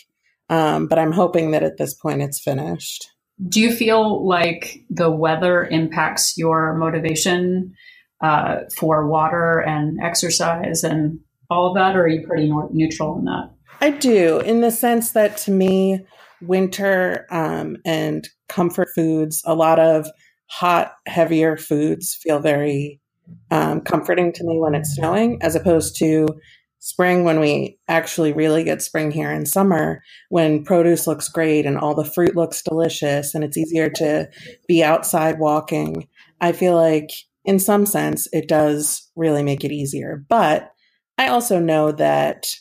um, 0.49 0.87
but 0.87 0.99
I'm 0.99 1.13
hoping 1.13 1.53
that 1.53 1.63
at 1.63 1.79
this 1.79 1.95
point 1.95 2.23
it's 2.23 2.41
finished. 2.41 3.09
Do 3.49 3.61
you 3.61 3.73
feel 3.73 4.27
like 4.27 4.85
the 4.91 5.11
weather 5.11 5.65
impacts 5.65 6.37
your 6.37 6.75
motivation 6.75 7.75
uh, 8.21 8.61
for 8.77 9.09
water 9.09 9.59
and 9.61 9.99
exercise 10.01 10.85
and 10.85 11.19
all 11.51 11.69
of 11.69 11.75
that, 11.75 11.97
or 11.97 12.05
are 12.05 12.09
you 12.09 12.27
pretty 12.27 12.53
neutral 12.73 13.19
in 13.19 13.25
that? 13.25 13.51
I 13.81 13.91
do, 13.91 14.39
in 14.41 14.61
the 14.61 14.71
sense 14.71 15.13
that 15.13 15.37
to 15.39 15.51
me, 15.51 16.07
winter 16.41 17.27
um, 17.31 17.79
and 17.85 18.29
comfort 18.49 18.89
foods, 18.95 19.43
a 19.45 19.55
lot 19.55 19.79
of 19.79 20.07
hot, 20.47 20.93
heavier 21.07 21.57
foods 21.57 22.15
feel 22.23 22.39
very 22.39 23.01
um, 23.51 23.81
comforting 23.81 24.33
to 24.35 24.45
me 24.45 24.61
when 24.61 24.75
it's 24.75 24.95
snowing, 24.95 25.39
as 25.43 25.55
opposed 25.55 25.97
to 25.99 26.29
spring 26.83 27.23
when 27.23 27.39
we 27.39 27.79
actually 27.87 28.33
really 28.33 28.65
get 28.65 28.83
spring 28.83 29.13
here 29.13 29.31
in 29.31 29.47
summer 29.47 30.03
when 30.31 30.65
produce 30.65 31.07
looks 31.07 31.29
great 31.29 31.65
and 31.65 31.79
all 31.79 31.95
the 31.95 32.05
fruit 32.05 32.35
looks 32.35 32.61
delicious 32.61 33.37
and 33.37 33.45
it's 33.45 33.57
easier 33.57 33.89
to 33.89 34.29
be 34.67 34.83
outside 34.83 35.39
walking. 35.39 36.09
I 36.41 36.51
feel 36.51 36.75
like 36.75 37.13
in 37.45 37.61
some 37.61 37.87
sense 37.87 38.27
it 38.33 38.49
does 38.49 39.09
really 39.15 39.45
make 39.45 39.63
it 39.65 39.71
easier. 39.71 40.25
But 40.29 40.73
I 41.19 41.29
also 41.29 41.61
know 41.61 41.93
that 41.93 42.53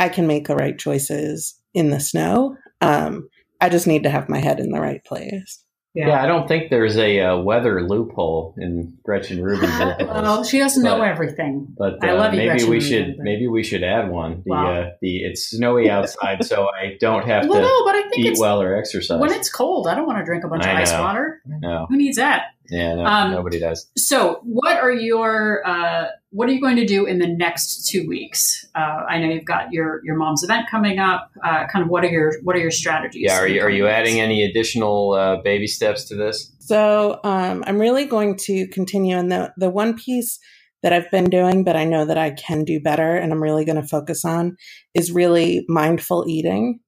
I 0.00 0.08
can 0.08 0.26
make 0.26 0.48
the 0.48 0.56
right 0.56 0.76
choices 0.76 1.54
in 1.72 1.90
the 1.90 2.00
snow. 2.00 2.56
Um, 2.80 3.28
I 3.60 3.68
just 3.68 3.86
need 3.86 4.02
to 4.02 4.10
have 4.10 4.28
my 4.28 4.40
head 4.40 4.58
in 4.58 4.70
the 4.70 4.80
right 4.80 5.04
place. 5.04 5.64
Yeah. 5.94 6.08
yeah, 6.08 6.22
I 6.22 6.26
don't 6.26 6.48
think 6.48 6.70
there's 6.70 6.96
a 6.96 7.20
uh, 7.20 7.36
weather 7.36 7.86
loophole 7.86 8.54
in 8.56 8.96
Gretchen 9.04 9.42
Rubin's. 9.42 9.72
well, 10.00 10.42
she 10.42 10.58
doesn't 10.58 10.82
but, 10.82 10.96
know 10.96 11.02
everything. 11.02 11.66
But 11.76 12.02
uh, 12.02 12.06
I 12.06 12.12
love 12.12 12.32
you, 12.32 12.38
maybe 12.38 12.48
Gretchen 12.48 12.70
we 12.70 12.80
should 12.80 13.06
Rubin. 13.08 13.24
maybe 13.24 13.46
we 13.46 13.62
should 13.62 13.82
add 13.84 14.10
one. 14.10 14.42
The 14.46 14.50
wow. 14.50 14.72
uh, 14.72 14.90
the 15.02 15.18
it's 15.18 15.50
snowy 15.50 15.90
outside, 15.90 16.44
so 16.46 16.66
I 16.66 16.96
don't 16.98 17.26
have 17.26 17.46
well, 17.46 17.60
to 17.60 17.66
no, 17.66 17.84
but 17.84 17.94
I 17.94 18.08
think 18.08 18.24
eat 18.24 18.38
well 18.38 18.62
or 18.62 18.74
exercise. 18.74 19.20
When 19.20 19.32
it's 19.32 19.50
cold, 19.50 19.86
I 19.86 19.94
don't 19.94 20.06
want 20.06 20.18
to 20.18 20.24
drink 20.24 20.44
a 20.44 20.48
bunch 20.48 20.64
I 20.64 20.70
of 20.70 20.78
ice 20.78 20.92
water. 20.92 21.42
No, 21.44 21.86
who 21.90 21.96
needs 21.98 22.16
that? 22.16 22.54
Yeah, 22.70 22.94
no, 22.94 23.04
um, 23.04 23.32
nobody 23.32 23.58
does. 23.58 23.90
So, 23.94 24.40
what 24.44 24.78
are 24.78 24.92
your 24.92 25.66
uh, 25.66 26.06
what 26.32 26.48
are 26.48 26.52
you 26.52 26.62
going 26.62 26.76
to 26.76 26.86
do 26.86 27.04
in 27.04 27.18
the 27.18 27.28
next 27.28 27.88
two 27.88 28.08
weeks? 28.08 28.64
Uh, 28.74 29.04
I 29.06 29.18
know 29.18 29.28
you've 29.28 29.44
got 29.44 29.70
your 29.70 30.00
your 30.02 30.16
mom's 30.16 30.42
event 30.42 30.66
coming 30.70 30.98
up. 30.98 31.30
Uh, 31.44 31.66
kind 31.66 31.84
of 31.84 31.90
what 31.90 32.04
are 32.04 32.08
your 32.08 32.32
what 32.42 32.56
are 32.56 32.58
your 32.58 32.70
strategies? 32.70 33.24
Yeah, 33.26 33.38
are 33.38 33.46
you 33.46 33.60
are 33.60 33.70
you 33.70 33.86
adding 33.86 34.18
any 34.18 34.42
additional 34.42 35.12
uh, 35.12 35.42
baby 35.42 35.66
steps 35.66 36.04
to 36.06 36.16
this? 36.16 36.50
So, 36.58 37.20
um, 37.22 37.62
I'm 37.66 37.78
really 37.78 38.06
going 38.06 38.36
to 38.44 38.66
continue 38.68 39.16
in 39.18 39.28
the 39.28 39.52
the 39.58 39.68
one 39.68 39.94
piece 39.94 40.38
that 40.82 40.92
I've 40.92 41.10
been 41.10 41.28
doing, 41.28 41.64
but 41.64 41.76
I 41.76 41.84
know 41.84 42.06
that 42.06 42.18
I 42.18 42.30
can 42.30 42.64
do 42.64 42.80
better, 42.80 43.14
and 43.14 43.30
I'm 43.30 43.42
really 43.42 43.66
going 43.66 43.80
to 43.80 43.86
focus 43.86 44.24
on 44.24 44.56
is 44.94 45.12
really 45.12 45.66
mindful 45.68 46.24
eating. 46.26 46.80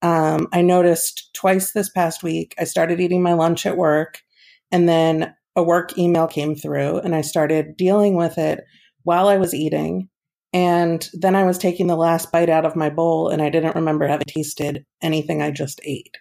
Um, 0.00 0.46
I 0.52 0.62
noticed 0.62 1.30
twice 1.34 1.72
this 1.72 1.88
past 1.90 2.22
week. 2.22 2.54
I 2.58 2.64
started 2.64 3.00
eating 3.00 3.22
my 3.22 3.34
lunch 3.34 3.66
at 3.66 3.76
work 3.76 4.20
and 4.72 4.88
then 4.88 5.32
a 5.54 5.62
work 5.62 5.96
email 5.96 6.26
came 6.26 6.56
through 6.56 6.98
and 6.98 7.14
I 7.14 7.20
started 7.20 7.76
dealing 7.76 8.16
with 8.16 8.36
it 8.36 8.64
while 9.04 9.28
I 9.28 9.36
was 9.36 9.54
eating. 9.54 10.08
And 10.52 11.08
then 11.14 11.34
I 11.34 11.44
was 11.44 11.56
taking 11.56 11.86
the 11.86 11.96
last 11.96 12.30
bite 12.30 12.50
out 12.50 12.66
of 12.66 12.76
my 12.76 12.90
bowl 12.90 13.30
and 13.30 13.40
I 13.40 13.48
didn't 13.48 13.76
remember 13.76 14.06
having 14.06 14.26
tasted 14.26 14.84
anything 15.00 15.40
I 15.40 15.50
just 15.50 15.80
ate. 15.82 16.16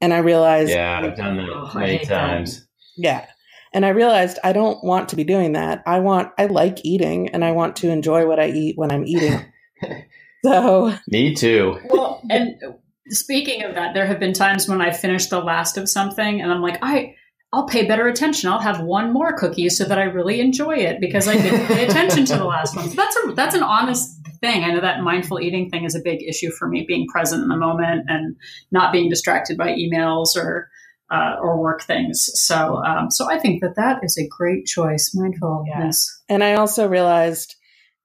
And 0.00 0.12
I 0.14 0.18
realized 0.18 0.70
Yeah, 0.70 1.00
I've 1.02 1.16
done 1.16 1.36
that 1.38 1.48
oh, 1.48 1.70
many 1.74 2.04
times. 2.04 2.60
That. 2.60 2.66
Yeah. 2.96 3.26
And 3.72 3.84
I 3.86 3.90
realized 3.90 4.38
I 4.44 4.52
don't 4.52 4.82
want 4.84 5.08
to 5.08 5.16
be 5.16 5.24
doing 5.24 5.52
that. 5.52 5.82
I 5.86 6.00
want 6.00 6.30
I 6.38 6.46
like 6.46 6.84
eating 6.84 7.30
and 7.30 7.44
I 7.44 7.52
want 7.52 7.76
to 7.76 7.90
enjoy 7.90 8.26
what 8.26 8.38
I 8.38 8.48
eat 8.48 8.76
when 8.76 8.92
I'm 8.92 9.06
eating. 9.06 9.44
so 10.44 10.94
Me 11.08 11.34
too. 11.34 11.80
Well, 11.88 12.22
and 12.30 12.60
speaking 13.08 13.64
of 13.64 13.74
that, 13.74 13.94
there 13.94 14.06
have 14.06 14.20
been 14.20 14.34
times 14.34 14.68
when 14.68 14.80
I 14.80 14.92
finished 14.92 15.30
the 15.30 15.40
last 15.40 15.78
of 15.78 15.88
something 15.88 16.40
and 16.40 16.52
I'm 16.52 16.62
like, 16.62 16.78
I 16.82 17.16
I'll 17.52 17.66
pay 17.66 17.86
better 17.86 18.06
attention. 18.06 18.50
I'll 18.50 18.60
have 18.60 18.80
one 18.80 19.12
more 19.12 19.34
cookie 19.34 19.68
so 19.68 19.84
that 19.84 19.98
I 19.98 20.04
really 20.04 20.40
enjoy 20.40 20.76
it 20.76 21.00
because 21.00 21.28
I 21.28 21.34
didn't 21.34 21.66
pay 21.66 21.84
attention 21.86 22.24
to 22.26 22.36
the 22.36 22.44
last 22.44 22.74
one. 22.74 22.88
So 22.88 22.96
that's 22.96 23.16
a 23.16 23.32
that's 23.32 23.54
an 23.54 23.62
honest 23.62 24.18
thing. 24.40 24.64
I 24.64 24.72
know 24.72 24.80
that 24.80 25.02
mindful 25.02 25.38
eating 25.38 25.68
thing 25.68 25.84
is 25.84 25.94
a 25.94 26.00
big 26.00 26.22
issue 26.22 26.50
for 26.50 26.66
me, 26.66 26.84
being 26.88 27.06
present 27.08 27.42
in 27.42 27.48
the 27.48 27.56
moment 27.56 28.06
and 28.08 28.36
not 28.70 28.90
being 28.90 29.10
distracted 29.10 29.58
by 29.58 29.68
emails 29.68 30.34
or 30.34 30.70
uh, 31.10 31.36
or 31.42 31.60
work 31.60 31.82
things. 31.82 32.30
So 32.34 32.82
um, 32.84 33.10
so 33.10 33.30
I 33.30 33.38
think 33.38 33.60
that 33.60 33.76
that 33.76 34.00
is 34.02 34.16
a 34.16 34.26
great 34.26 34.64
choice, 34.64 35.12
mindfulness. 35.14 36.22
Yeah. 36.28 36.34
And 36.34 36.42
I 36.42 36.54
also 36.54 36.88
realized, 36.88 37.56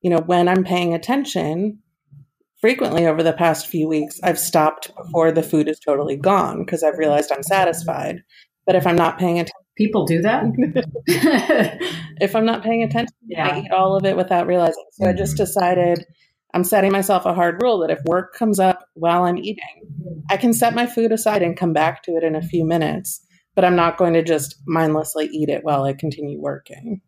you 0.02 0.10
know, 0.10 0.20
when 0.20 0.50
I'm 0.50 0.66
paying 0.66 0.94
attention, 0.94 1.80
frequently 2.60 3.06
over 3.06 3.24
the 3.24 3.34
past 3.34 3.68
few 3.68 3.88
weeks, 3.88 4.20
I've 4.24 4.40
stopped 4.40 4.92
before 4.96 5.32
the 5.32 5.44
food 5.44 5.70
is 5.70 5.80
totally 5.80 6.18
gone 6.18 6.66
because 6.66 6.84
I've 6.84 6.98
realized 6.98 7.32
I'm 7.32 7.44
satisfied. 7.44 8.24
But 8.68 8.76
if 8.76 8.86
I'm 8.86 8.98
not 8.98 9.18
paying 9.18 9.40
attention, 9.40 9.56
people 9.78 10.06
do 10.06 10.22
that. 10.22 10.44
if 12.22 12.36
I'm 12.36 12.46
not 12.46 12.64
paying 12.64 12.84
attention, 12.84 13.16
yeah. 13.26 13.48
I 13.48 13.60
eat 13.62 13.72
all 13.72 13.96
of 13.96 14.06
it 14.06 14.18
without 14.18 14.46
realizing. 14.46 14.86
So 14.92 15.06
mm-hmm. 15.06 15.16
I 15.16 15.18
just 15.18 15.36
mm-hmm. 15.36 15.44
decided 15.44 16.06
I'm 16.54 16.64
setting 16.64 16.92
myself 16.92 17.26
a 17.26 17.34
hard 17.34 17.62
rule 17.62 17.80
that 17.80 17.92
if 17.92 18.00
work 18.06 18.36
comes 18.36 18.60
up 18.60 18.86
while 18.94 19.24
I'm 19.24 19.38
eating, 19.38 20.24
I 20.30 20.38
can 20.38 20.54
set 20.54 20.76
my 20.76 20.86
food 20.86 21.12
aside 21.12 21.42
and 21.42 21.58
come 21.58 21.74
back 21.74 22.04
to 22.04 22.12
it 22.12 22.24
in 22.24 22.36
a 22.36 22.42
few 22.42 22.66
minutes, 22.66 23.26
but 23.56 23.64
I'm 23.64 23.76
not 23.76 23.98
going 23.98 24.14
to 24.14 24.24
just 24.24 24.56
mindlessly 24.68 25.28
eat 25.28 25.50
it 25.50 25.64
while 25.64 25.84
I 25.84 25.94
continue 25.94 26.40
working. 26.40 27.02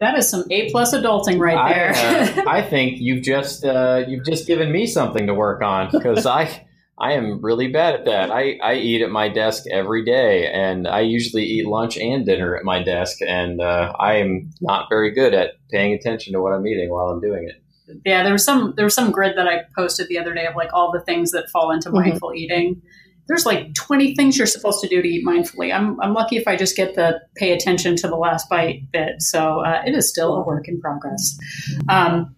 That 0.00 0.18
is 0.18 0.28
some 0.28 0.44
A 0.50 0.70
plus 0.70 0.92
adulting 0.92 1.38
right 1.38 1.72
there. 1.72 1.92
I, 1.94 2.40
uh, 2.40 2.44
I 2.48 2.62
think 2.62 2.98
you've 2.98 3.22
just 3.22 3.64
uh, 3.64 4.04
you've 4.08 4.24
just 4.24 4.46
given 4.46 4.72
me 4.72 4.86
something 4.86 5.26
to 5.28 5.34
work 5.34 5.62
on 5.62 5.90
because 5.92 6.26
I 6.26 6.65
I 6.98 7.12
am 7.12 7.42
really 7.42 7.68
bad 7.68 7.94
at 7.94 8.04
that. 8.06 8.30
I, 8.30 8.58
I 8.62 8.74
eat 8.76 9.02
at 9.02 9.10
my 9.10 9.28
desk 9.28 9.64
every 9.70 10.04
day, 10.04 10.50
and 10.50 10.88
I 10.88 11.00
usually 11.00 11.44
eat 11.44 11.66
lunch 11.66 11.98
and 11.98 12.24
dinner 12.24 12.56
at 12.56 12.64
my 12.64 12.82
desk, 12.82 13.18
and 13.20 13.60
uh, 13.60 13.92
I 13.98 14.14
am 14.14 14.50
not 14.62 14.88
very 14.88 15.10
good 15.10 15.34
at 15.34 15.54
paying 15.70 15.92
attention 15.92 16.32
to 16.32 16.40
what 16.40 16.54
I'm 16.54 16.66
eating 16.66 16.88
while 16.90 17.08
I'm 17.08 17.20
doing 17.20 17.48
it. 17.48 17.62
Yeah, 18.04 18.22
there 18.22 18.32
was 18.32 18.44
some 18.44 18.74
there 18.76 18.84
was 18.84 18.94
some 18.94 19.12
grid 19.12 19.36
that 19.36 19.46
I 19.46 19.64
posted 19.76 20.08
the 20.08 20.18
other 20.18 20.34
day 20.34 20.46
of 20.46 20.56
like 20.56 20.70
all 20.72 20.90
the 20.90 21.00
things 21.00 21.32
that 21.32 21.50
fall 21.50 21.70
into 21.70 21.88
mm-hmm. 21.88 22.08
mindful 22.08 22.32
eating. 22.34 22.82
There's 23.28 23.44
like 23.44 23.74
20 23.74 24.14
things 24.14 24.38
you're 24.38 24.46
supposed 24.46 24.80
to 24.80 24.88
do 24.88 25.02
to 25.02 25.08
eat 25.08 25.26
mindfully. 25.26 25.74
I'm, 25.74 26.00
I'm 26.00 26.14
lucky 26.14 26.36
if 26.36 26.46
I 26.46 26.54
just 26.54 26.76
get 26.76 26.94
the 26.94 27.20
pay 27.34 27.52
attention 27.52 27.96
to 27.96 28.08
the 28.08 28.14
last 28.14 28.48
bite 28.48 28.82
bit. 28.92 29.20
So 29.20 29.64
uh, 29.64 29.82
it 29.84 29.96
is 29.96 30.08
still 30.08 30.36
a 30.36 30.44
work 30.44 30.68
in 30.68 30.80
progress. 30.80 31.36
Um, 31.88 32.36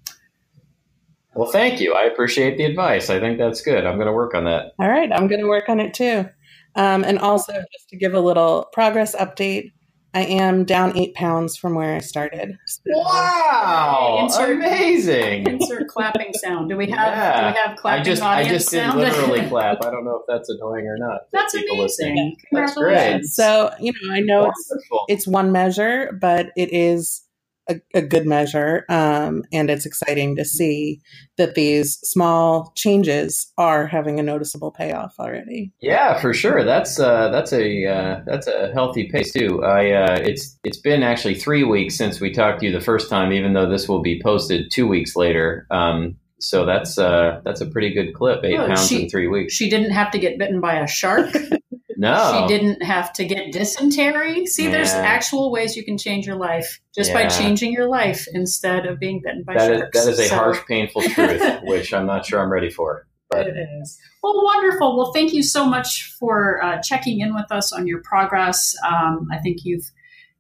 well, 1.38 1.51
thank 1.53 1.81
you. 1.81 1.94
I 1.94 2.03
appreciate 2.03 2.57
the 2.57 2.64
advice. 2.64 3.11
I 3.11 3.20
think 3.20 3.38
that's 3.38 3.61
good. 3.61 3.87
I'm 3.87 3.94
going 3.94 4.09
to 4.09 4.12
work 4.12 4.35
on 4.35 4.44
that. 4.46 4.72
All 4.81 4.88
right. 4.88 5.09
I'm 5.12 5.29
going 5.29 5.40
to 5.40 5.46
work 5.46 5.68
on 5.68 5.79
it 5.79 5.94
too. 5.94 6.29
Um, 6.74 7.05
and 7.05 7.16
also, 7.20 7.53
just 7.53 7.88
to 7.90 7.96
give 7.96 8.12
a 8.12 8.20
little 8.20 8.68
progress 8.72 9.14
update, 9.14 9.70
I 10.14 10.22
am 10.22 10.64
down 10.64 10.96
eight 10.96 11.14
pounds 11.14 11.57
from 11.57 11.77
where 11.77 11.94
I 11.94 12.01
started. 12.01 12.57
So, 12.66 12.81
wow! 12.92 14.18
Insert, 14.22 14.57
Amazing. 14.57 15.46
Insert 15.46 15.87
clapping 15.87 16.33
sound. 16.35 16.70
Do 16.70 16.77
we 16.77 16.90
have? 16.90 17.16
Yeah. 17.16 17.40
Do 17.40 17.46
we 17.46 17.61
have 17.62 17.77
clapping 17.79 18.01
I 18.01 18.05
just, 18.05 18.22
I 18.22 18.48
just 18.48 18.70
did 18.70 18.81
sound? 18.81 18.98
literally 18.98 19.42
clap. 19.48 19.85
I 19.85 19.90
don't 19.90 20.05
know 20.05 20.16
if 20.16 20.22
that's 20.27 20.48
annoying 20.48 20.87
or 20.87 20.96
not. 20.98 21.20
That's 21.33 21.55
amazing. 21.55 21.79
Listening. 21.79 22.37
That's 22.51 22.74
great. 22.74 23.24
So 23.27 23.70
you 23.79 23.92
know, 23.92 24.12
I 24.12 24.20
know 24.20 24.46
it's, 24.46 24.72
it's 25.07 25.27
one 25.29 25.53
measure, 25.53 26.18
but 26.20 26.51
it 26.57 26.72
is 26.72 27.22
a, 27.68 27.81
a 27.94 28.02
good 28.02 28.26
measure. 28.26 28.85
Um, 28.88 29.44
and 29.52 29.70
it's 29.70 29.87
exciting 29.87 30.37
to 30.37 30.44
see 30.44 31.00
that 31.37 31.54
these 31.54 31.98
small 32.02 32.72
changes 32.76 33.52
are 33.59 33.87
having 33.87 34.18
a 34.18 34.22
noticeable 34.22 34.70
payoff 34.70 35.14
already. 35.18 35.72
Yeah, 35.81 36.20
for 36.20 36.35
sure. 36.35 36.64
That's 36.64 36.98
uh, 36.98 37.28
that's 37.28 37.52
a 37.52 37.87
uh, 37.87 38.20
that's 38.26 38.46
a 38.46 38.72
healthy 38.72 39.09
pace 39.09 39.33
too. 39.33 39.64
I 39.64 39.92
uh, 39.92 40.18
it's 40.20 40.59
it's 40.64 40.78
been 40.78 41.02
actually 41.02 41.35
three 41.35 41.64
weeks 41.64 41.96
since 41.96 42.20
we 42.20 42.33
talked 42.33 42.61
to 42.61 42.66
you 42.66 42.72
the 42.72 42.81
first 42.81 43.11
time, 43.11 43.33
even 43.33 43.52
though 43.52 43.68
this 43.68 43.88
will 43.88 44.02
be 44.02 44.20
posted 44.22 44.70
two 44.70 44.87
weeks 44.87 45.16
later. 45.16 45.66
Um, 45.70 46.16
so 46.40 46.64
that's 46.64 46.98
uh, 46.98 47.40
that's 47.44 47.61
a 47.61 47.66
pretty 47.66 47.92
good 47.92 48.14
clip. 48.14 48.44
Eight 48.44 48.57
pounds 48.57 48.88
she, 48.88 49.02
in 49.02 49.09
three 49.09 49.28
weeks. 49.28 49.52
She 49.52 49.68
didn't 49.68 49.90
have 49.90 50.11
to 50.12 50.18
get 50.18 50.38
bitten 50.38 50.61
by 50.61 50.74
a 50.74 50.87
shark. 50.87 51.31
No. 51.98 52.46
She 52.46 52.56
didn't 52.56 52.80
have 52.84 53.12
to 53.14 53.24
get 53.24 53.52
dysentery. 53.52 54.46
See, 54.46 54.66
yeah. 54.66 54.70
there's 54.70 54.92
actual 54.92 55.50
ways 55.50 55.76
you 55.76 55.84
can 55.84 55.98
change 55.98 56.28
your 56.28 56.37
life 56.37 56.80
just 56.94 57.11
yeah. 57.11 57.24
by 57.24 57.28
changing 57.28 57.72
your 57.72 57.88
life 57.88 58.28
instead 58.32 58.87
of 58.87 59.00
being 59.00 59.20
bitten 59.22 59.42
by 59.42 59.54
that 59.54 59.66
sharks. 59.68 59.98
Is, 59.98 60.04
that 60.04 60.12
is 60.12 60.18
a 60.20 60.24
so. 60.26 60.37
harsh, 60.37 60.61
painful 60.68 61.02
truth, 61.02 61.42
which 61.64 61.92
I'm 61.92 62.06
not 62.06 62.24
sure 62.24 62.40
I'm 62.40 62.52
ready 62.52 62.70
for. 62.70 63.08
But. 63.30 63.48
It 63.48 63.56
is. 63.82 63.98
Well, 64.22 64.44
wonderful. 64.44 64.96
Well, 64.96 65.12
thank 65.12 65.32
you 65.34 65.42
so 65.42 65.66
much 65.66 66.14
for 66.20 66.62
uh, 66.62 66.80
checking 66.82 67.18
in 67.18 67.34
with 67.34 67.50
us 67.50 67.72
on 67.72 67.88
your 67.88 68.00
progress. 68.02 68.76
Um, 68.87 69.26
I 69.32 69.38
think 69.38 69.64
you've 69.64 69.90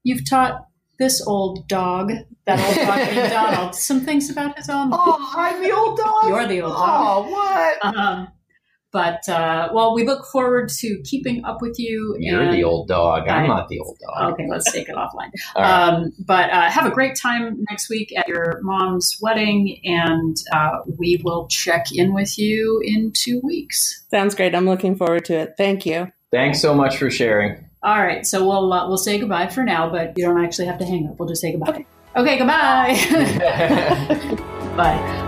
you've 0.04 0.24
taught 0.24 0.64
this 1.00 1.20
old 1.26 1.66
dog, 1.66 2.12
that 2.46 2.60
old 2.60 2.76
dog 2.86 3.30
Donald, 3.30 3.74
some 3.74 4.02
things 4.02 4.30
about 4.30 4.56
his 4.56 4.70
own. 4.70 4.90
Oh, 4.92 5.34
I'm 5.36 5.60
the 5.60 5.72
old 5.72 5.98
dog. 5.98 6.28
You're 6.28 6.46
the 6.46 6.62
old 6.62 6.74
dog. 6.74 7.26
Oh, 7.26 7.30
what? 7.30 7.96
Um, 7.96 8.28
but 8.92 9.28
uh, 9.28 9.68
well, 9.72 9.94
we 9.94 10.04
look 10.04 10.26
forward 10.26 10.68
to 10.80 11.00
keeping 11.04 11.44
up 11.44 11.60
with 11.60 11.78
you. 11.78 12.16
You're 12.18 12.50
the 12.50 12.64
old 12.64 12.88
dog. 12.88 13.28
I'm 13.28 13.44
I, 13.44 13.46
not 13.46 13.68
the 13.68 13.80
old 13.80 13.98
dog. 13.98 14.32
Okay, 14.32 14.46
let's 14.48 14.70
take 14.72 14.88
it 14.88 14.94
offline. 14.94 15.30
Right. 15.56 15.88
Um, 15.88 16.12
but 16.18 16.50
uh, 16.50 16.70
have 16.70 16.86
a 16.86 16.90
great 16.90 17.16
time 17.16 17.64
next 17.68 17.88
week 17.88 18.16
at 18.16 18.28
your 18.28 18.60
mom's 18.62 19.16
wedding, 19.20 19.80
and 19.84 20.36
uh, 20.52 20.80
we 20.98 21.20
will 21.24 21.48
check 21.48 21.86
in 21.92 22.14
with 22.14 22.38
you 22.38 22.80
in 22.84 23.12
two 23.12 23.40
weeks. 23.42 24.04
Sounds 24.10 24.34
great. 24.34 24.54
I'm 24.54 24.66
looking 24.66 24.94
forward 24.94 25.24
to 25.26 25.34
it. 25.34 25.54
Thank 25.56 25.84
you. 25.86 26.12
Thanks 26.30 26.60
so 26.60 26.74
much 26.74 26.96
for 26.96 27.10
sharing. 27.10 27.64
All 27.82 28.00
right, 28.00 28.26
so 28.26 28.46
we'll 28.46 28.72
uh, 28.72 28.88
we'll 28.88 28.98
say 28.98 29.18
goodbye 29.18 29.48
for 29.48 29.64
now, 29.64 29.88
but 29.90 30.14
you 30.16 30.24
don't 30.24 30.42
actually 30.42 30.66
have 30.66 30.78
to 30.78 30.84
hang 30.84 31.08
up. 31.08 31.18
We'll 31.18 31.28
just 31.28 31.40
say 31.40 31.52
goodbye. 31.52 31.70
Okay, 31.70 31.86
okay 32.16 32.38
goodbye. 32.38 32.96
Bye. 34.76 35.27